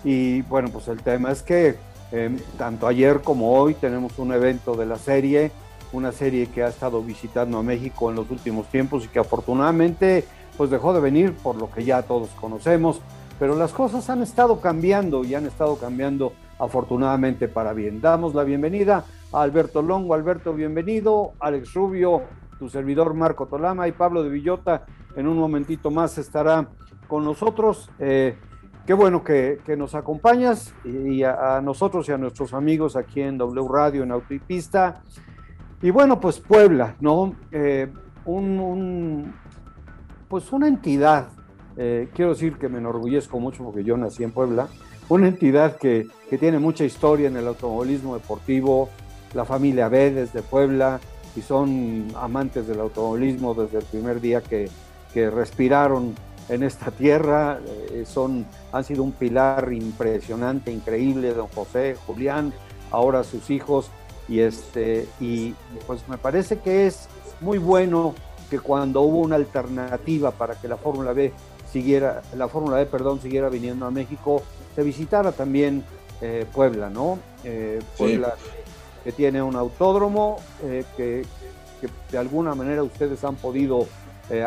[0.03, 1.75] Y bueno, pues el tema es que
[2.11, 5.51] eh, tanto ayer como hoy tenemos un evento de la serie,
[5.93, 10.25] una serie que ha estado visitando a México en los últimos tiempos y que afortunadamente
[10.57, 13.01] pues dejó de venir por lo que ya todos conocemos,
[13.39, 18.01] pero las cosas han estado cambiando y han estado cambiando afortunadamente para bien.
[18.01, 20.13] Damos la bienvenida a Alberto Longo.
[20.13, 21.33] Alberto, bienvenido.
[21.39, 22.21] Alex Rubio,
[22.59, 26.67] tu servidor Marco Tolama y Pablo de Villota en un momentito más estará
[27.07, 27.89] con nosotros.
[27.99, 28.37] Eh,
[28.91, 33.65] Qué bueno que, nos acompañas y a, nosotros y a nuestros amigos aquí en W
[33.69, 34.33] Radio, en Auto
[35.81, 37.33] y bueno, pues Puebla, ¿no?
[37.53, 37.87] Eh,
[38.25, 39.33] un,
[40.27, 41.29] pues una entidad
[41.77, 44.67] eh, quiero decir que me enorgullezco mucho porque yo nací en Puebla,
[45.07, 48.89] una entidad que, que tiene mucha historia en el automovilismo deportivo,
[49.33, 50.99] la familia B desde Puebla,
[51.37, 54.67] y son amantes del automovilismo desde el primer día que,
[55.13, 56.13] que respiraron
[56.49, 57.59] en esta tierra,
[57.91, 62.53] eh, son, han sido un pilar impresionante, increíble, don José, Julián,
[62.91, 63.89] ahora sus hijos,
[64.27, 65.53] y, este, y
[65.87, 67.07] pues me parece que es
[67.41, 68.15] muy bueno
[68.49, 71.33] que cuando hubo una alternativa para que la Fórmula B
[71.71, 74.43] siguiera, la Fórmula B, perdón, siguiera viniendo a México,
[74.75, 75.83] se visitara también
[76.21, 77.17] eh, Puebla, ¿no?
[77.43, 78.35] Eh, Puebla
[79.03, 81.25] que tiene un autódromo eh, que,
[81.79, 83.87] que, de alguna manera ustedes han podido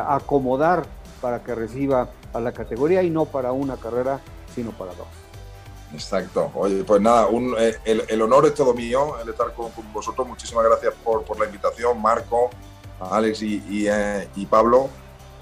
[0.07, 0.87] acomodar
[1.25, 4.21] para que reciba a la categoría y no para una carrera,
[4.55, 5.07] sino para dos.
[5.95, 6.51] Exacto.
[6.55, 10.29] Oye, pues nada, un, el, honor es todo mío, el estar con, vosotros.
[10.29, 12.51] Muchísimas gracias por, la invitación, Marco,
[13.01, 13.89] Alex y,
[14.37, 14.91] y Pablo.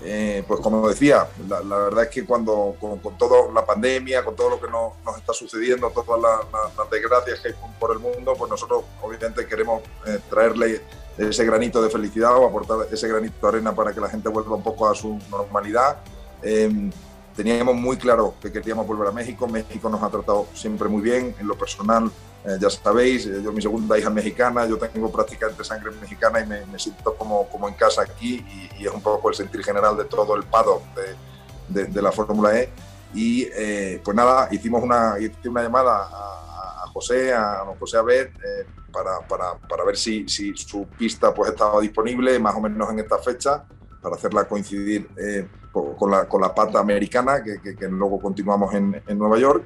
[0.04, 4.36] Eh, pues como decía, la, verdad es que cuando con, con toda la pandemia, con
[4.36, 7.98] todo lo que no, nos está sucediendo, todas las la, desgracias que hay por el
[7.98, 10.80] mundo, pues nosotros obviamente queremos eh, traerle
[11.18, 14.56] ese granito de felicidad o aportar ese granito de arena para que la gente vuelva
[14.56, 15.98] un poco a su normalidad.
[16.42, 16.90] Eh,
[17.36, 19.46] teníamos muy claro que queríamos volver a México.
[19.46, 22.10] México nos ha tratado siempre muy bien en lo personal.
[22.44, 26.46] Eh, ya sabéis, eh, yo mi segunda hija mexicana, yo tengo prácticamente sangre mexicana y
[26.46, 29.62] me, me siento como, como en casa aquí y, y, es un poco el sentir
[29.62, 32.68] general de todo el paddock de, de, de la Fórmula E.
[33.14, 36.51] Y eh, pues nada, hicimos una, una llamada a,
[36.92, 41.50] José, a don José Abed, eh, para, para, para, ver si, si, su pista pues
[41.50, 43.64] estaba disponible más o menos en esta fecha,
[44.02, 49.00] para hacerla coincidir eh, con, la, con la pata americana, que, que, luego continuamos en,
[49.06, 49.64] en Nueva York.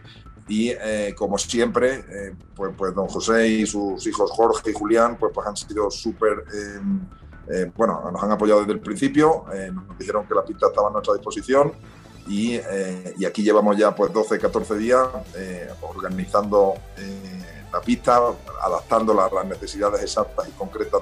[0.48, 5.16] Y eh, como siempre, eh, pues, pues, don José y sus hijos Jorge y Julián
[5.18, 6.44] pues, pues han sido súper,
[7.76, 11.14] bueno, nos han apoyado desde el principio, nos dijeron que la pista estaba a nuestra
[11.14, 11.72] disposición
[12.26, 15.06] y, eh, y aquí llevamos ya pues 12, 14 días
[15.82, 16.74] organizando
[17.72, 18.20] la pista,
[18.62, 21.00] adaptándola a las necesidades exactas y concretas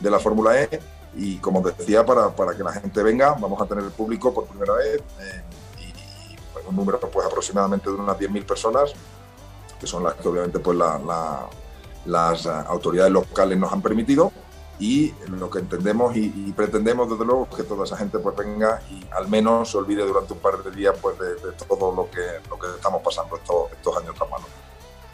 [0.00, 0.80] de, la Fórmula E.
[1.14, 4.46] Y como decía, para, para, que la gente venga, vamos a tener el público por
[4.46, 5.02] primera vez
[6.68, 8.92] un número pues aproximadamente de unas 10.000 personas,
[9.80, 11.46] que son las que obviamente pues la, la,
[12.06, 14.32] las autoridades locales nos han permitido
[14.78, 18.80] y lo que entendemos y, y, pretendemos desde luego que toda esa gente pues venga
[18.90, 22.10] y al menos se olvide durante un par de días pues de, de todo lo
[22.10, 24.46] que, lo que estamos pasando estos, estos años tan malos.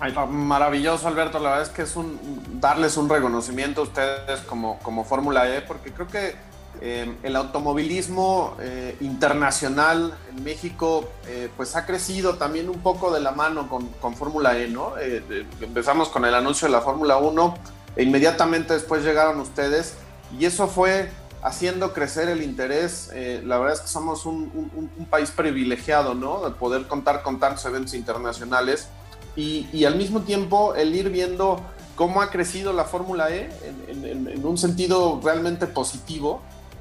[0.01, 4.79] Ay, maravilloso Alberto, la verdad es que es un darles un reconocimiento a ustedes como,
[4.79, 6.37] como Fórmula E porque creo que
[6.81, 13.19] eh, el automovilismo eh, internacional en México eh, pues ha crecido también un poco de
[13.19, 14.93] la mano con, con Fórmula E, ¿no?
[14.99, 17.55] Eh, empezamos con el anuncio de la Fórmula 1
[17.99, 19.95] e inmediatamente después llegaron ustedes
[20.39, 21.11] y eso fue
[21.43, 23.11] haciendo crecer el interés.
[23.13, 26.45] Eh, la verdad es que somos un, un, un, país privilegiado, ¿no?
[26.49, 28.89] De poder contar con tantos eventos internacionales
[29.35, 31.61] y, y al mismo tiempo el ir viendo
[31.97, 33.51] cómo ha crecido la Fórmula E
[33.89, 36.41] en, en, en, un sentido realmente positivo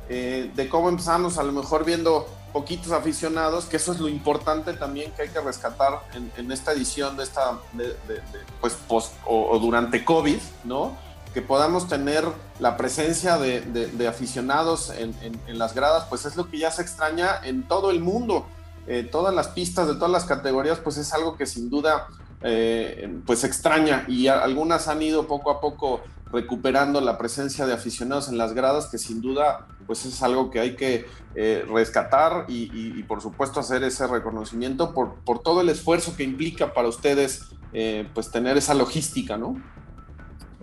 [0.10, 4.74] eh, de cómo empezamos a lo mejor viendo poquitos aficionados, que eso es lo importante
[4.74, 8.74] también que hay que rescatar en, en esta edición de esta, de, de, de, pues
[8.88, 11.07] post o, o, durante COVID, ¿no?
[11.38, 12.24] Que podamos tener
[12.60, 17.68] la presencia de, aficionados en, las gradas, pues es lo que ya se extraña en
[17.68, 18.48] todo el mundo.
[18.88, 22.08] Eh, todas las pistas de todas las categorías, pues es algo que sin duda
[22.42, 28.30] eh, pues extraña y algunas han ido poco a poco recuperando la presencia de aficionados
[28.30, 33.04] en las gradas, que sin duda pues es algo que hay que eh, rescatar y,
[33.04, 38.10] por supuesto hacer ese reconocimiento por, por, todo el esfuerzo que implica para ustedes eh,
[38.16, 39.62] pues tener esa logística, ¿no?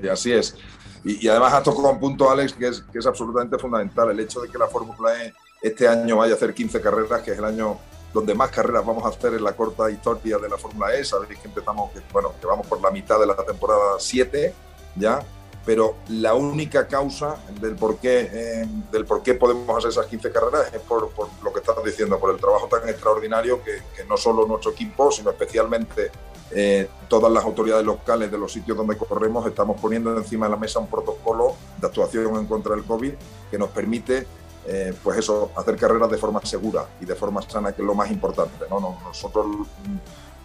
[0.02, 0.57] Y así es.
[1.04, 4.40] Y, además has tocado un punto, Alex, que es, que es absolutamente fundamental, el hecho
[4.40, 7.44] de que la Fórmula E este año vaya a hacer 15 carreras, que es el
[7.44, 7.78] año
[8.12, 11.04] donde más carreras vamos a hacer en la corta historia de la Fórmula E.
[11.04, 14.54] Sabéis que empezamos, bueno, que vamos por la mitad de la temporada 7
[14.96, 15.20] ya,
[15.66, 20.72] pero la única causa del por qué, eh, del por podemos hacer esas 15 carreras
[20.72, 21.11] es por,
[21.42, 25.30] lo que estás diciendo, por el trabajo tan extraordinario que no solo nuestro equipo, sino
[25.30, 26.11] especialmente
[26.51, 30.59] eh, todas las autoridades locales de los sitios donde corremos estamos poniendo encima de la
[30.59, 33.12] mesa un protocolo de actuación en contra del COVID
[33.51, 34.26] que nos permite
[34.66, 37.95] eh, pues eso, hacer carreras de forma segura y de forma sana, que es lo
[37.95, 38.64] más importante.
[38.70, 38.99] ¿no?
[39.05, 39.47] Nosotros,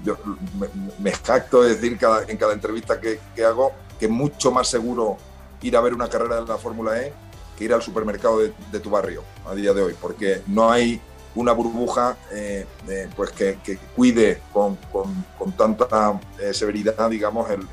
[0.03, 0.17] yo
[0.59, 0.67] me,
[0.99, 5.17] me decir cada, en cada entrevista que, que, hago que es mucho más seguro
[5.61, 7.13] ir a ver una carrera de la Fórmula E
[7.57, 11.01] que ir al supermercado de, tu barrio a día de hoy, porque no hay
[11.39, 13.57] una burbuja eh, eh, pues que,
[13.95, 17.65] cuide con, con, con tanta eh, severidad, digamos, el,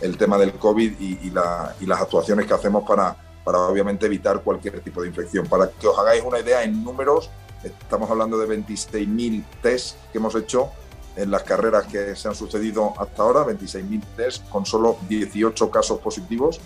[0.00, 4.06] el, tema del COVID y, y, la, y las actuaciones que hacemos para, para obviamente
[4.06, 5.48] evitar cualquier tipo de infección.
[5.48, 7.28] Para que os hagáis una idea en números,
[7.64, 10.70] estamos hablando de 26.000 test que hemos hecho
[11.16, 15.98] en las carreras que se han sucedido hasta ahora, 26.000 test con solo 18 casos
[15.98, 16.60] positivos.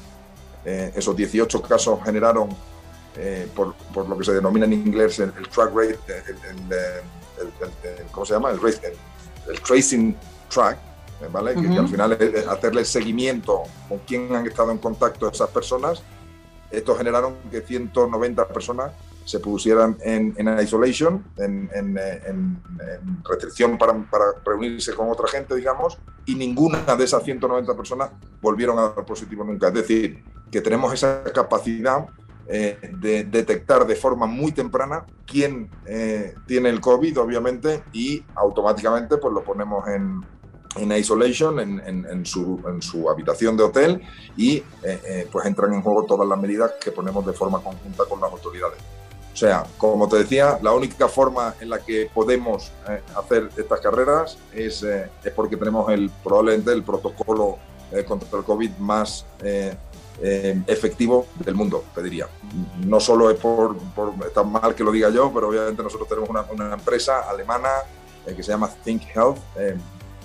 [0.62, 2.50] Esos 18 casos generaron,
[3.16, 5.98] eh, por, por, lo que se denomina en inglés el, track rate,
[6.28, 8.50] el, ¿cómo se llama?
[8.50, 8.60] El,
[9.48, 10.16] el tracing
[10.48, 10.78] track,
[11.22, 11.54] eh, ¿vale?
[11.54, 16.02] que, al final es hacerle seguimiento con quién han estado en contacto esas personas.
[16.70, 18.92] Esto generaron que 190 personas
[19.24, 22.62] se pusieran en, en isolation, en, en, en
[23.28, 28.78] restricción para, para, reunirse con otra gente, digamos, y ninguna de esas 190 personas volvieron
[28.78, 29.68] a dar positivo nunca.
[29.68, 32.06] Es decir, que tenemos esa capacidad
[32.52, 39.16] eh, de detectar de forma muy temprana quién eh, tiene el COVID, obviamente, y automáticamente
[39.18, 40.20] pues lo ponemos en,
[40.76, 44.02] en isolation, en, en, su, en, su, habitación de hotel,
[44.36, 48.20] y eh, pues entran en juego todas las medidas que ponemos de forma conjunta con
[48.20, 48.78] las autoridades.
[49.32, 53.80] O sea, como te decía, la única forma en la que podemos eh, hacer estas
[53.80, 57.58] carreras es, eh, es, porque tenemos el, probablemente el protocolo
[57.92, 59.24] eh, contra el COVID más
[60.22, 62.28] efectivo del mundo, te diría.
[62.86, 63.76] No solo es por,
[64.34, 67.68] tan mal que lo diga yo, pero obviamente nosotros tenemos una, empresa alemana
[68.26, 69.38] que se llama Think Health,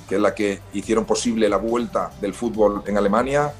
[0.08, 3.54] que es la que hicieron posible la vuelta del fútbol en Alemania,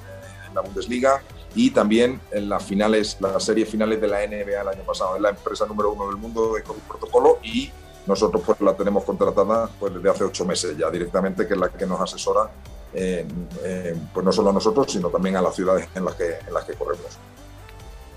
[0.48, 1.22] en la Bundesliga,
[1.56, 5.16] y también en las finales, las series finales de la NBA el año pasado.
[5.16, 7.72] Es la empresa número uno del mundo de COVID protocolo y
[8.06, 11.70] nosotros pues la tenemos contratada pues desde hace ocho meses ya directamente, que es la
[11.70, 12.52] que nos asesora,
[12.98, 13.26] eh,
[13.64, 16.54] eh, pues no solo a nosotros, sino también a las ciudades en las que, en
[16.54, 17.18] las que corremos.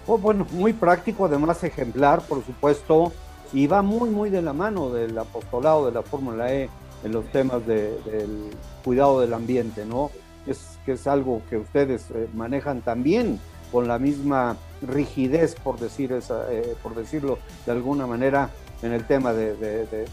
[0.07, 3.13] Oh, bueno, muy práctico, además ejemplar, por supuesto,
[3.53, 6.71] y va muy, muy de la mano del apostolado de la Fórmula E
[7.03, 8.51] en los temas de, del
[8.85, 10.11] cuidado del ambiente, ¿no?
[10.47, 13.41] es, que es algo que ustedes eh, manejan también
[13.73, 16.47] con la misma rigidez, por, decir esa,
[16.83, 18.51] por decirlo de alguna manera,
[18.83, 20.07] en el tema de,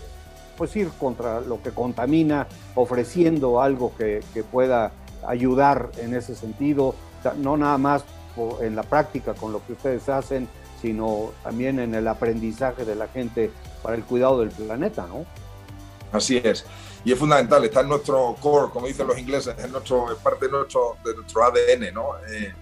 [0.55, 4.91] pues ir contra lo que contamina, ofreciendo algo que, que, pueda
[5.27, 6.95] ayudar en ese sentido,
[7.37, 8.03] no nada más
[8.61, 10.47] en la práctica con lo que ustedes hacen,
[10.81, 13.49] sino también en el aprendizaje de la gente
[13.81, 15.25] para el cuidado del planeta, ¿no?
[16.11, 16.65] Así es
[17.05, 20.47] y es fundamental, está en nuestro core, como dicen los ingleses, es, nuestro, es parte
[20.47, 22.17] de nuestro, de nuestro ADN, ¿no?
[22.27, 22.53] Eh,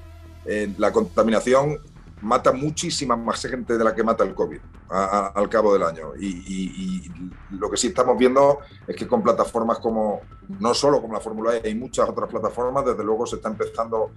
[0.46, 1.80] eh, la contaminación
[2.24, 4.60] mata muchísima más gente de la que mata el COVID
[4.90, 6.14] al cabo del año.
[6.20, 7.12] Y,
[7.52, 10.22] lo que sí estamos viendo es que con plataformas como,
[10.60, 14.12] no solo como la Fórmula E, hay muchas otras plataformas, desde luego se está empezando,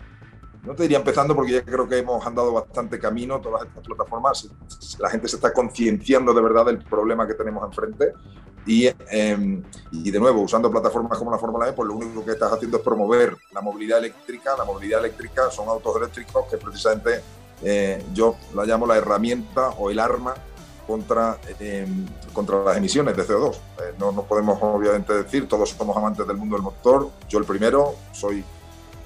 [0.62, 4.48] no te diría empezando porque ya creo que hemos andado bastante camino, todas estas plataformas,
[4.98, 8.12] la gente se está concienciando de verdad del problema que tenemos enfrente
[8.66, 12.32] y, em, y, de nuevo, usando plataformas como la Fórmula E, pues lo único que
[12.32, 14.56] estás haciendo es promover la movilidad eléctrica.
[14.58, 17.22] La movilidad eléctrica son autos eléctricos que precisamente
[17.62, 20.34] eh, yo la llamo la herramienta o el arma
[20.86, 23.56] contra, em, contra las emisiones de CO2.
[23.56, 27.44] Eh, no nos podemos obviamente decir, todos somos amantes del mundo del motor, yo el
[27.44, 28.44] primero, soy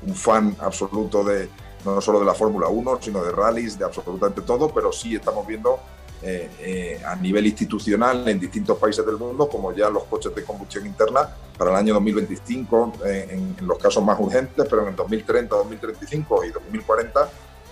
[0.07, 1.49] un fan absoluto de
[1.85, 5.47] no solo de la Fórmula 1, sino de rallies, de absolutamente todo, pero sí estamos
[5.47, 5.81] viendo
[6.23, 10.45] eh, eh, a nivel institucional en distintos países del mundo, como ya los coches de
[10.45, 14.97] combustión interna para el año 2025, eh, en, los casos más urgentes, pero en el
[14.97, 17.31] 2030, 2035 y 2040,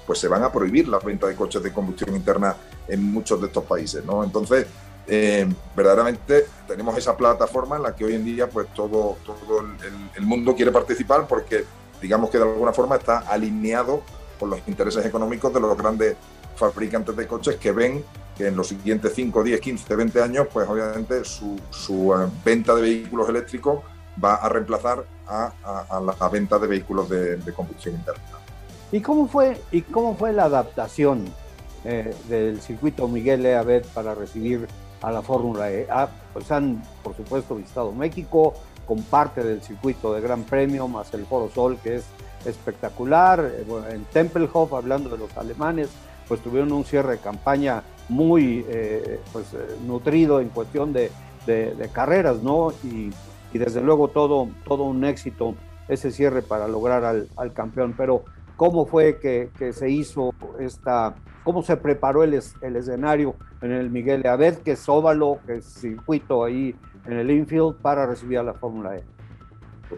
[0.08, 2.56] pues se van a prohibir la venta de coches de combustión interna
[2.88, 4.02] en muchos de estos países.
[4.06, 4.24] ¿no?
[4.24, 4.66] Entonces,
[5.76, 9.60] verdaderamente tenemos esa plataforma en la que hoy en día pues todo, todo
[10.16, 11.64] el, mundo quiere participar porque
[12.00, 14.02] digamos que de alguna forma está alineado
[14.40, 16.16] con los intereses económicos de los grandes
[16.56, 18.02] fabricantes de coches que ven
[18.34, 22.74] que en los siguientes 5, 10, 15, 20 años, pues obviamente su, su eh, venta
[22.74, 23.80] de vehículos eléctricos
[24.22, 28.37] va a reemplazar a, la venta de vehículos de, combustión interna.
[28.90, 31.26] ¿Y cómo fue, y cómo fue la adaptación
[31.84, 33.82] eh, del circuito Miguel E.
[33.94, 34.66] Para recibir
[35.02, 35.86] a la Fórmula E?
[35.90, 38.54] Ah, pues han, por supuesto, visitado México
[38.86, 42.04] con parte del circuito de Gran Premio, más el Foro Sol, que es
[42.46, 45.90] espectacular, eh, en Tempelhof, hablando de los alemanes,
[46.26, 49.48] pues tuvieron un cierre de campaña muy eh, pues,
[49.86, 51.10] nutrido en cuestión de,
[51.46, 52.72] de, carreras, ¿no?
[52.84, 53.10] Y,
[53.52, 55.54] y, desde luego todo, todo un éxito
[55.88, 57.94] ese cierre para lograr al, al campeón.
[57.96, 58.24] Pero,
[58.58, 63.88] ¿cómo fue que, que, se hizo esta, cómo se preparó el, el escenario en el
[63.88, 66.74] Miguel Abed, que es óvalo, que es circuito ahí
[67.06, 69.04] en el infield para recibir a la Fórmula E?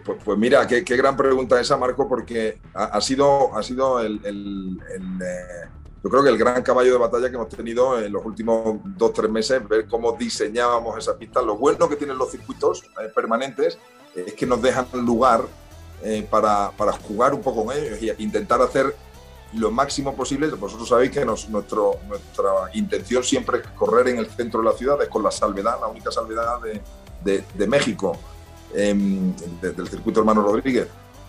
[0.04, 3.98] Pues, pues, mira, qué, qué, gran pregunta esa, Marco, porque ha, ha sido, ha sido
[3.98, 5.68] el, el, el eh,
[6.04, 9.14] yo creo que el gran caballo de batalla que hemos tenido en los últimos dos,
[9.14, 11.40] tres meses, ver cómo diseñábamos esa pista.
[11.40, 13.78] Lo bueno que tienen los circuitos eh, permanentes
[14.14, 15.42] es que nos dejan lugar
[16.02, 18.94] eh, para, para, jugar un poco con ellos e intentar hacer
[19.54, 20.48] lo máximo posible.
[20.48, 25.00] Vosotros sabéis que nuestro, nuestra intención siempre es correr en el centro de la ciudad,
[25.02, 26.60] es con la salvedad, la única salvedad
[27.22, 28.16] de, de, México,
[28.74, 30.88] em, del circuito Hermano Rodríguez.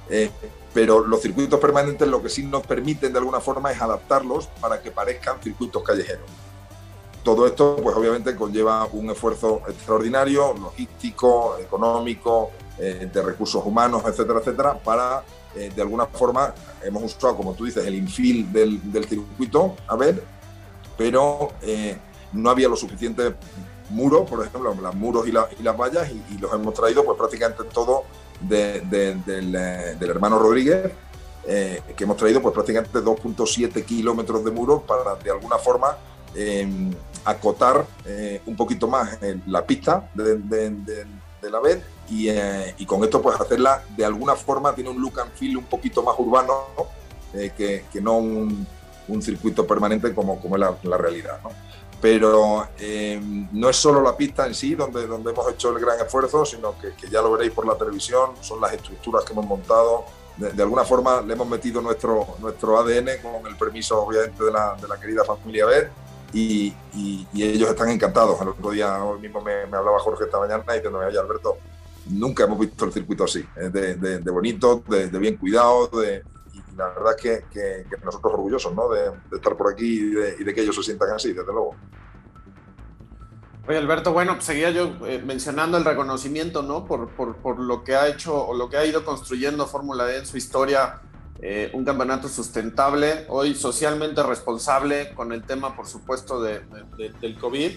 [0.09, 0.29] Eh,
[0.73, 4.81] pero los circuitos permanentes lo que sí nos permiten de alguna forma es adaptarlos para
[4.81, 6.29] que parezcan circuitos callejeros.
[7.23, 12.51] Todo esto, pues obviamente conlleva un esfuerzo extraordinario, logístico, económico,
[12.83, 15.23] eh, de recursos humanos, etcétera, etcétera, para
[15.53, 16.51] eh, de alguna forma
[16.81, 20.23] hemos usado, como tú dices, el infill del, circuito, a ver,
[20.97, 21.95] pero eh,
[22.33, 23.35] no había lo suficiente
[23.91, 28.05] muros, por ejemplo, los muros y, las vallas, y, los hemos traído pues prácticamente todo
[28.39, 29.53] del,
[30.01, 30.91] hermano Rodríguez,
[31.45, 35.97] que hemos traído pues prácticamente 2.7 kilómetros de muros para de alguna forma
[37.25, 37.85] acotar
[38.47, 40.37] un poquito más la pista de,
[41.41, 41.83] de la vez
[42.29, 45.63] eh, y, con esto pues hacerla de alguna forma tiene un look and feel un
[45.63, 46.65] poquito más urbano
[47.33, 48.67] eh, que, que, no un,
[49.07, 51.39] un, circuito permanente como, como es la, realidad.
[51.41, 51.51] ¿no?
[52.01, 53.19] Pero eh,
[53.53, 56.77] no es solo la pista en sí donde, donde hemos hecho el gran esfuerzo, sino
[56.79, 60.05] que, que ya lo veréis por la televisión, son las estructuras que hemos montado.
[60.35, 64.75] De, alguna forma le hemos metido nuestro, nuestro ADN con el permiso obviamente de la,
[64.75, 65.91] de la querida familia Beth
[66.33, 68.41] y, y, ellos están encantados.
[68.41, 71.57] El otro día, mismo me, me hablaba Jorge esta mañana y diciéndome, oye Alberto,
[72.07, 76.23] nunca hemos visto el circuito así, eh, de, de, bonito, de, bien cuidado, de,
[76.53, 77.45] y la verdad es que,
[77.89, 78.89] que, nosotros orgullosos ¿no?
[78.89, 81.75] de, estar por aquí y, de, que ellos se sientan así, desde luego.
[83.67, 86.85] Oye, Alberto, bueno, pues seguía yo eh, mencionando el reconocimiento, ¿no?
[86.85, 90.17] Por, por, por, lo que ha hecho o lo que ha ido construyendo Fórmula E
[90.17, 90.99] en su historia
[91.43, 96.61] eh, un campeonato sustentable, hoy socialmente responsable con el tema, por supuesto, de,
[97.19, 97.71] del COVID.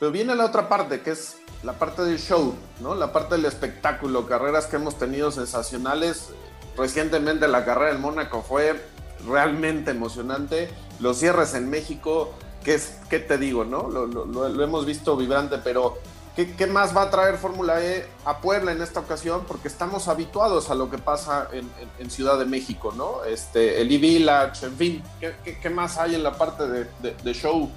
[0.00, 2.94] Pero viene la otra parte, que es la parte del show, ¿no?
[2.94, 6.30] La parte del espectáculo, carreras que hemos tenido sensacionales.
[6.76, 8.80] Recientemente la carrera en Mónaco fue
[9.26, 10.70] realmente emocionante.
[11.00, 13.88] Los cierres en México, que es, ¿qué te digo, no?
[13.88, 15.98] Lo, lo hemos visto vibrante, pero
[16.36, 19.44] ¿Qué, más va a traer Fórmula E a Puebla en esta ocasión?
[19.48, 23.24] Porque estamos habituados a lo que pasa en, Ciudad de México, ¿no?
[23.24, 27.70] Este, el E-Village, en fin, ¿qué, más hay en la parte de, show?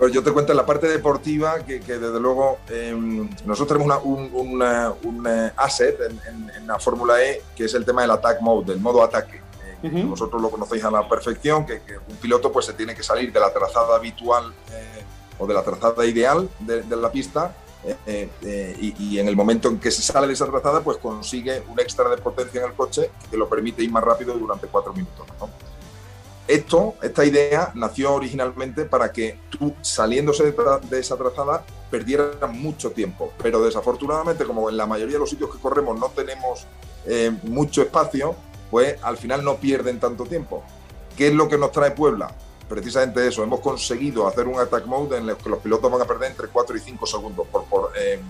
[0.00, 5.26] Pues yo te cuento en la parte deportiva que, desde luego em, nosotros tenemos un,
[5.26, 9.02] eh, asset en, la Fórmula E que es el tema del attack mode, del modo
[9.02, 9.42] ataque.
[9.82, 13.30] Eh, vosotros lo conocéis a la perfección, que, un piloto pues se tiene que salir
[13.30, 15.04] de la trazada habitual eh,
[15.38, 19.68] o de la trazada ideal de, la pista eh, eh, eh, y, en el momento
[19.68, 22.74] en que se sale de esa trazada, pues consigue un extra de potencia en el
[22.74, 25.26] coche que lo permite ir más rápido durante cuatro minutos.
[26.48, 33.32] Esto, esta idea nació originalmente para que tú, saliéndose de, esa trazada, perdieras mucho tiempo.
[33.42, 36.66] Pero desafortunadamente, como en la mayoría de los sitios que corremos no tenemos
[37.44, 38.34] mucho espacio,
[38.70, 40.64] pues al final no pierden tanto tiempo.
[41.16, 42.34] ¿Qué es lo que nos trae Puebla?
[42.70, 46.04] precisamente eso, hemos conseguido hacer un attack mode en el que los pilotos van a
[46.04, 48.20] perder entre 4 y 5 segundos por, eh,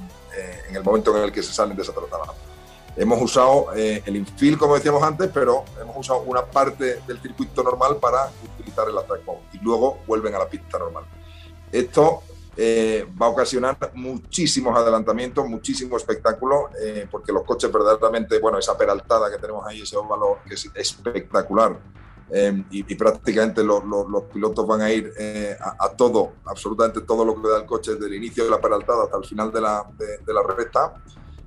[0.68, 2.32] en el momento en el que se salen de esa trazada.
[2.96, 7.62] Hemos usado eh, el infill, como decíamos antes, pero hemos usado una parte del circuito
[7.62, 11.04] normal para utilizar el attack mode y luego vuelven a la pista normal.
[11.72, 12.22] Esto
[12.56, 16.70] eh, va a ocasionar muchísimos adelantamientos, muchísimo espectáculo,
[17.10, 21.78] porque los coches verdaderamente, bueno, esa peraltada que tenemos ahí, ese óvalo que es espectacular,
[22.32, 23.82] Em, y, prácticamente los,
[24.32, 28.06] pilotos van a ir eh, a, todo, absolutamente todo lo que da el coche, desde
[28.06, 30.94] el inicio de la peraltada hasta el final de la, de, la recta.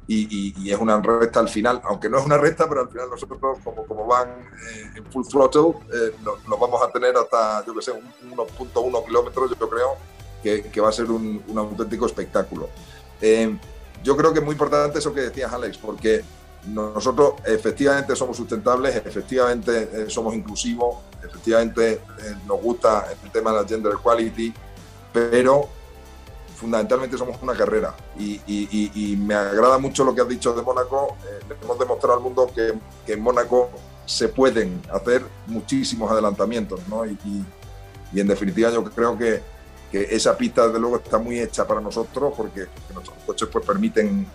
[0.05, 3.39] Y, es una recta al final, aunque no es una recta, pero al final nosotros,
[3.63, 7.81] como, como van eh, en full throttle, eh, nos, vamos a tener hasta, yo que
[7.81, 9.95] sé, 1.1 kilómetros, yo creo,
[10.41, 12.67] que, que, va a ser un, un auténtico espectáculo.
[13.21, 13.57] Em,
[14.03, 16.23] yo creo que es muy importante eso que decías, Alex, porque
[16.67, 23.61] nosotros efectivamente somos sustentables, efectivamente eh, somos inclusivos, efectivamente eh, nos gusta el tema de
[23.61, 24.53] la gender equality,
[25.11, 25.69] pero
[26.63, 31.17] fundamentalmente somos una carrera y, me agrada mucho lo que has dicho de Mónaco.
[31.25, 32.73] Eh, hemos demostrado al mundo que,
[33.11, 33.69] en Mónaco
[34.05, 37.05] se pueden hacer muchísimos adelantamientos ¿no?
[37.05, 37.45] y,
[38.15, 39.41] en definitiva yo creo que,
[39.91, 44.25] esa pista desde luego está muy hecha para nosotros porque, nuestros coches pues permiten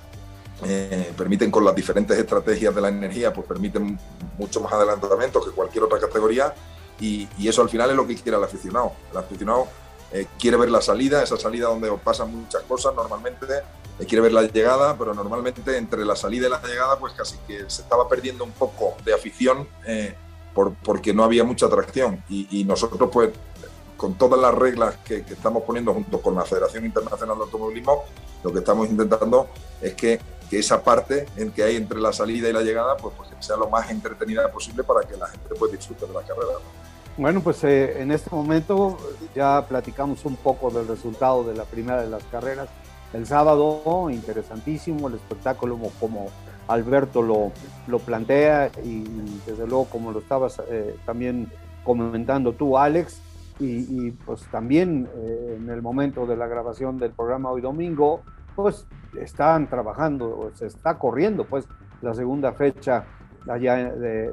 [0.64, 3.98] eh, permiten con las diferentes estrategias de la energía, pues permiten
[4.38, 6.54] mucho más adelantamiento que cualquier otra categoría
[7.00, 8.92] y, eso al final es lo que quiere el aficionado.
[9.10, 9.68] El aficionado
[10.12, 13.46] eh, quiere ver la salida, esa salida donde pasan muchas cosas normalmente,
[13.98, 17.36] eh, quiere ver la llegada, pero normalmente entre la salida y la llegada pues casi
[17.46, 19.68] que se estaba perdiendo un poco de afición
[20.54, 23.30] por, porque no había mucha atracción y, nosotros pues
[23.96, 28.04] con todas las reglas que, que, estamos poniendo junto con la Federación Internacional de Automovilismo,
[28.44, 29.48] lo que estamos intentando
[29.82, 33.14] es que que esa parte en que hay entre la salida y la llegada, pues,
[33.16, 36.54] pues sea lo más entretenida posible para que la gente pues, disfrute de la carrera.
[37.18, 38.96] Bueno, pues eh, en este momento
[39.34, 42.68] ya platicamos un poco del resultado de la primera de las carreras.
[43.12, 46.28] El sábado, interesantísimo, el espectáculo como,
[46.68, 47.50] Alberto lo,
[47.88, 49.02] lo plantea y,
[49.44, 51.50] desde luego como lo estabas eh, también
[51.82, 53.20] comentando tú, Alex,
[53.58, 58.20] y, pues también eh, en el momento de la grabación del programa hoy domingo,
[58.54, 58.86] pues
[59.20, 61.66] están trabajando, se está corriendo pues
[62.00, 63.04] la segunda fecha
[63.49, 64.32] allá de,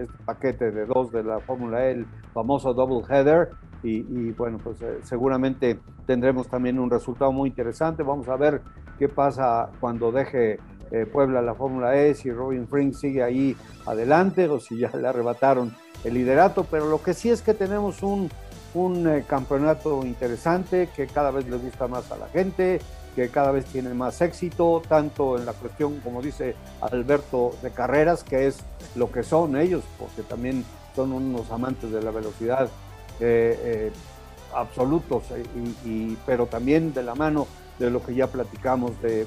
[0.00, 3.50] este paquete de dos de la Fórmula E, el famoso double header,
[3.82, 8.02] y, bueno, pues eh, seguramente tendremos también un resultado muy interesante.
[8.02, 8.62] Vamos a ver
[8.98, 10.58] qué pasa cuando deje
[10.90, 15.06] eh, Puebla la Fórmula E, si Robin Frink sigue ahí adelante o si ya le
[15.06, 18.30] arrebataron el liderato, pero lo que sí es que tenemos un,
[18.74, 22.80] un eh, campeonato interesante que cada vez le gusta más a la gente,
[23.14, 28.24] que cada vez tiene más éxito, tanto en la cuestión, como dice Alberto, de carreras,
[28.24, 28.58] que es
[28.96, 32.68] lo que son ellos, porque también son unos amantes de la velocidad
[33.20, 33.92] eh, eh,
[34.54, 35.24] absolutos,
[35.84, 37.46] y, pero también de la mano
[37.78, 39.26] de lo que ya platicamos de,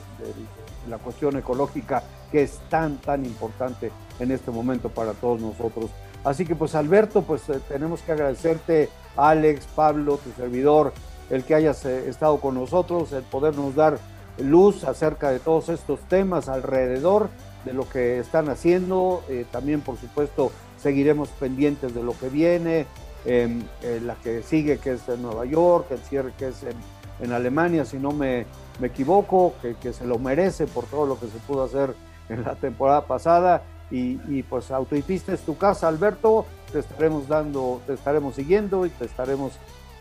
[0.89, 5.89] la cuestión ecológica, que es tan, tan importante en este momento para todos nosotros.
[6.23, 10.93] Así que pues Alberto, pues eh, tenemos que agradecerte, Alex, Pablo, tu servidor,
[11.29, 13.99] el que hayas eh, estado con nosotros, el podernos dar
[14.37, 17.29] luz acerca de todos estos temas alrededor
[17.65, 19.23] de lo que están haciendo.
[19.29, 22.85] Eh, también, por supuesto, seguiremos pendientes de lo que viene,
[23.25, 27.31] em, eh, la que sigue, que es en Nueva York, el cierre que es en,
[27.33, 28.45] Alemania, si no me,
[28.79, 31.95] me equivoco, que, que, se lo merece por todo lo que se pudo hacer
[32.29, 33.63] en la temporada pasada.
[33.89, 39.05] Y, pues Autoipista es tu casa, Alberto, te estaremos dando, te estaremos siguiendo y te
[39.05, 39.53] estaremos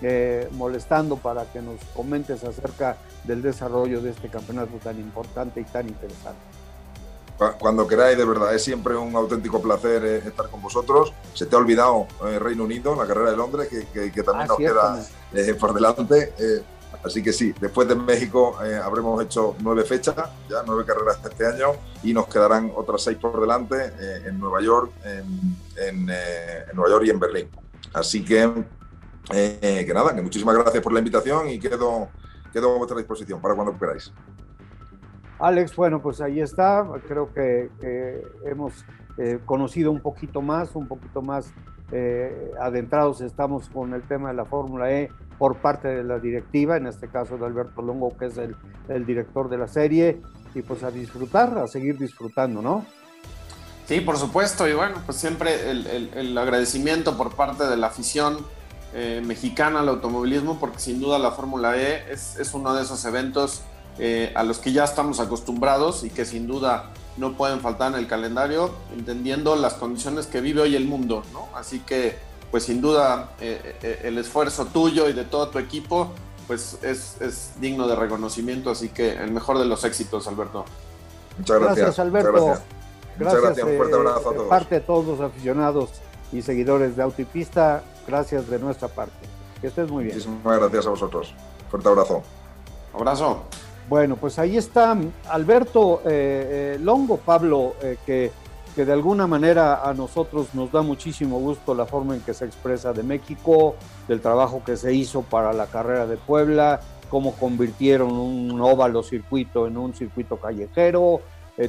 [0.02, 5.64] eh, molestando para que nos comentes acerca del desarrollo de este campeonato tan importante y
[5.64, 6.38] tan interesante.
[7.58, 11.14] Cuando queráis, de verdad, es siempre un auténtico placer eh, estar con vosotros.
[11.32, 14.46] Se te ha olvidado eh, Reino Unido, la carrera de Londres, que, que, también ah,
[14.48, 16.32] nos queda por delante.
[17.02, 20.14] así que sí, después de México habremos hecho nueve fechas,
[20.48, 21.72] ya nueve carreras este año,
[22.02, 23.92] y nos quedarán otras seis por delante
[24.26, 27.48] en Nueva York, en, en, en Nueva York y en Berlín.
[27.94, 28.50] Así que
[29.34, 32.08] eh, que nada, que muchísimas gracias por la invitación y quedo,
[32.52, 34.12] quedo a vuestra disposición para cuando queráis.
[35.38, 36.86] Alex, bueno, pues ahí está.
[37.06, 37.70] Creo que,
[38.44, 38.84] hemos
[39.18, 41.52] eh, conocido un poquito más, un poquito más
[41.92, 45.08] eh, adentrados estamos con el tema de la Fórmula E
[45.38, 49.50] por parte de la directiva, en este caso de Alberto Longo, que es el, director
[49.50, 50.22] de la serie,
[50.54, 52.86] y pues a disfrutar, a seguir disfrutando, ¿no?
[53.84, 58.38] Sí, por supuesto, y bueno, pues siempre el, el agradecimiento por parte de la afición
[58.94, 63.62] eh, mexicana al automovilismo, porque sin duda la Fórmula E es, uno de esos eventos
[63.98, 67.98] eh, a los que ya estamos acostumbrados y que sin duda no pueden faltar en
[67.98, 71.48] el calendario, entendiendo las condiciones que vive hoy el mundo, ¿no?
[71.54, 72.18] Así que,
[72.50, 76.12] pues sin duda, eh, el esfuerzo tuyo y de todo tu equipo,
[76.46, 80.64] pues es, es, digno de reconocimiento, así que el mejor de los éxitos, Alberto.
[81.38, 81.76] Muchas gracias.
[81.78, 82.60] Gracias, Alberto.
[83.18, 83.66] Muchas gracias.
[83.66, 84.48] Un fuerte abrazo a todos.
[84.48, 85.90] parte de todos los aficionados
[86.32, 89.26] y seguidores de Autopista, gracias de nuestra parte.
[89.60, 90.16] Que estés muy bien.
[90.16, 91.34] Muchísimas gracias a vosotros.
[91.70, 92.22] Fuerte abrazo.
[92.94, 93.42] Abrazo.
[93.88, 94.96] Bueno, pues ahí está
[95.28, 98.32] Alberto eh, eh, Longo, Pablo, eh, que,
[98.74, 102.46] que, de alguna manera a nosotros nos da muchísimo gusto la forma en que se
[102.46, 103.76] expresa de México,
[104.08, 109.68] del trabajo que se hizo para la carrera de Puebla, cómo convirtieron un óvalo circuito
[109.68, 111.20] en un circuito callejero,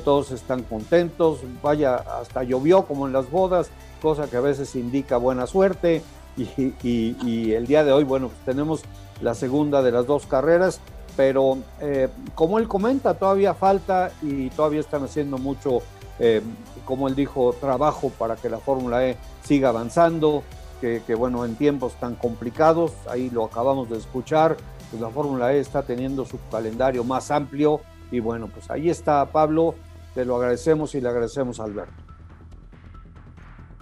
[0.04, 3.70] todos están contentos, vaya, hasta llovió como en las bodas,
[4.02, 6.02] cosa que a veces indica buena suerte
[6.38, 8.84] y, el día de hoy, bueno, pues tenemos
[9.22, 10.80] la segunda de las dos carreras,
[11.16, 15.80] pero eh, como él comenta, todavía falta y todavía están haciendo mucho,
[16.20, 16.42] eh,
[16.86, 20.44] como él dijo, trabajo para que la Fórmula E siga avanzando,
[20.80, 24.58] que, bueno, en tiempos tan complicados, ahí lo acabamos de escuchar,
[24.92, 27.82] pues la Fórmula E está teniendo su calendario más amplio
[28.12, 29.74] y bueno, pues ahí está Pablo,
[30.14, 32.07] te lo agradecemos y le agradecemos a Alberto.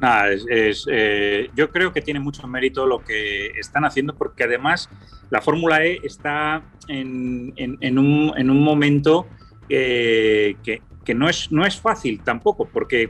[0.01, 4.89] Eh, yo creo que tiene mucho mérito lo que están haciendo porque además
[5.29, 9.27] la Fórmula E está en, un, momento
[9.69, 13.09] eh, que, no, es, no es fácil tampoco porque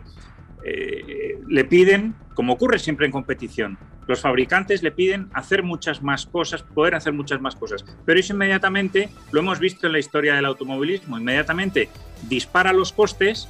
[0.63, 3.77] eh, le piden, como ocurre siempre en competición,
[4.07, 8.33] los fabricantes le piden hacer muchas más cosas, poder hacer muchas más cosas, pero eso
[8.33, 11.89] inmediatamente, lo hemos visto en la historia del automovilismo, inmediatamente
[12.29, 13.49] dispara los costes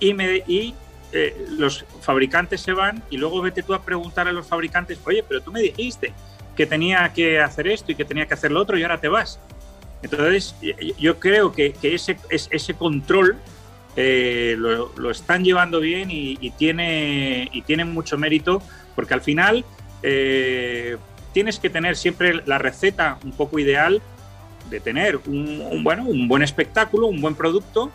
[0.00, 0.74] y
[1.12, 5.24] eh, los fabricantes se van y luego vete tú a preguntar a los fabricantes, oye,
[5.26, 6.12] pero tú me dijiste
[6.56, 9.08] que tenía que hacer esto y que tenía que hacer lo otro y ahora te
[9.08, 9.38] vas.
[10.02, 10.54] Entonces,
[10.98, 13.36] yo creo que, ese, ese control
[13.94, 18.62] eh, lo, están llevando bien y, tiene, y tiene mucho mérito,
[18.94, 19.64] porque al final
[20.02, 20.96] eh,
[21.32, 24.02] tienes que tener siempre la receta un poco ideal
[24.70, 27.90] de tener un, bueno, un buen espectáculo, un buen producto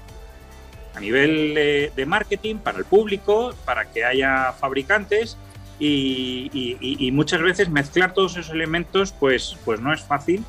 [0.97, 1.53] a nivel
[1.95, 5.37] de, marketing para el público, para que haya fabricantes
[5.79, 10.43] y, muchas veces mezclar todos esos elementos pues, pues no es fácil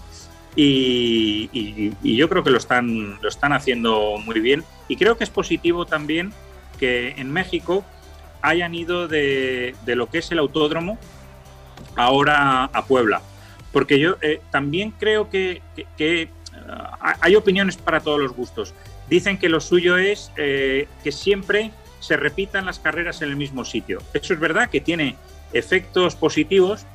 [0.57, 5.30] y, yo creo que lo están, lo están haciendo muy bien y creo que es
[5.30, 6.32] positivo también
[6.78, 7.84] que en México
[8.40, 10.99] hayan ido de, de lo que es el autódromo
[11.96, 13.20] ahora a Puebla.
[13.72, 15.61] Porque yo eh, también creo que,
[15.99, 16.28] eh,
[17.20, 18.74] hay opiniones para todos los gustos.
[19.09, 23.64] Dicen que lo suyo es eh, que siempre se repitan las carreras en el mismo
[23.64, 24.02] sitio.
[24.12, 25.16] Eso es verdad que tiene
[25.52, 26.86] efectos positivos,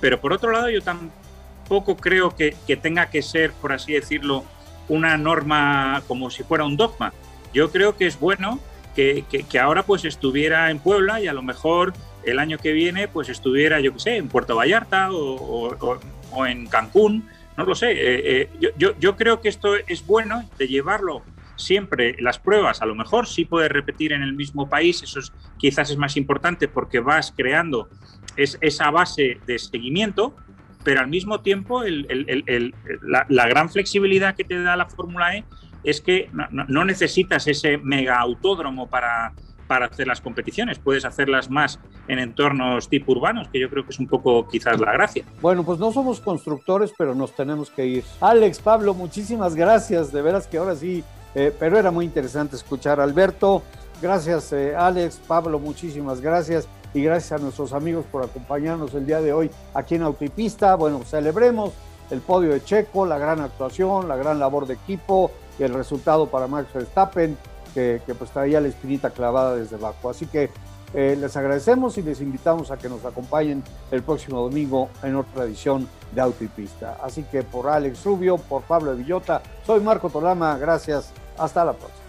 [0.00, 4.44] pero por otro lado yo tampoco creo que, tenga que ser, por así decirlo,
[4.88, 7.12] una norma como si fuera un dogma.
[7.52, 8.58] Yo creo que es bueno
[8.96, 9.24] que,
[9.60, 11.92] ahora pues estuviera en Puebla y a lo mejor
[12.24, 15.98] el año que viene pues estuviera, yo qué sé, en Puerto Vallarta o,
[16.46, 17.92] en Cancún, no lo sé.
[17.92, 21.22] Eh, eh, yo, yo, creo que esto es bueno de llevarlo
[21.60, 25.20] siempre las pruebas, a lo mejor sí puedes repetir en el mismo país, eso
[25.58, 27.88] quizás es más importante porque vas creando
[28.36, 30.34] es, esa base de seguimiento,
[30.82, 35.44] pero al mismo tiempo la, gran flexibilidad que te da la Fórmula E
[35.84, 39.34] es que no, no necesitas ese mega autódromo para,
[39.70, 40.80] para hacer las competiciones.
[40.80, 44.80] Puedes hacerlas más en entornos tipo urbanos, que yo creo que es un poco quizás
[44.80, 45.24] la gracia.
[45.40, 48.04] Bueno, pues no somos constructores, pero nos tenemos que ir.
[48.20, 50.12] Alex, Pablo, muchísimas gracias.
[50.12, 51.04] De veras que ahora sí,
[51.34, 53.62] eh, pero era muy interesante escuchar a Alberto.
[54.02, 56.68] Gracias, eh, Alex, Pablo, muchísimas gracias.
[56.92, 60.74] Y gracias a nuestros amigos por acompañarnos el día de hoy aquí en Autopista.
[60.74, 61.72] Bueno, celebremos
[62.10, 66.48] el podio de Checo, la gran actuación, la gran labor de equipo, el resultado para
[66.48, 67.36] Max Verstappen
[67.72, 70.10] que, pues traía la espinita clavada desde abajo.
[70.10, 70.50] Así que
[70.92, 75.44] eh, les agradecemos y les invitamos a que nos acompañen el próximo domingo en otra
[75.44, 76.96] edición de Auto y.
[77.02, 82.00] Así que por Alex Rubio, por Pablo Villota, soy Marco Tolama, gracias, hasta la próxima.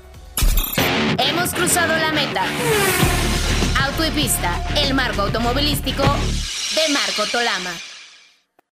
[1.18, 2.44] Hemos cruzado la meta.
[3.86, 7.72] Auto y Pista, el marco automovilístico de Marco Tolama.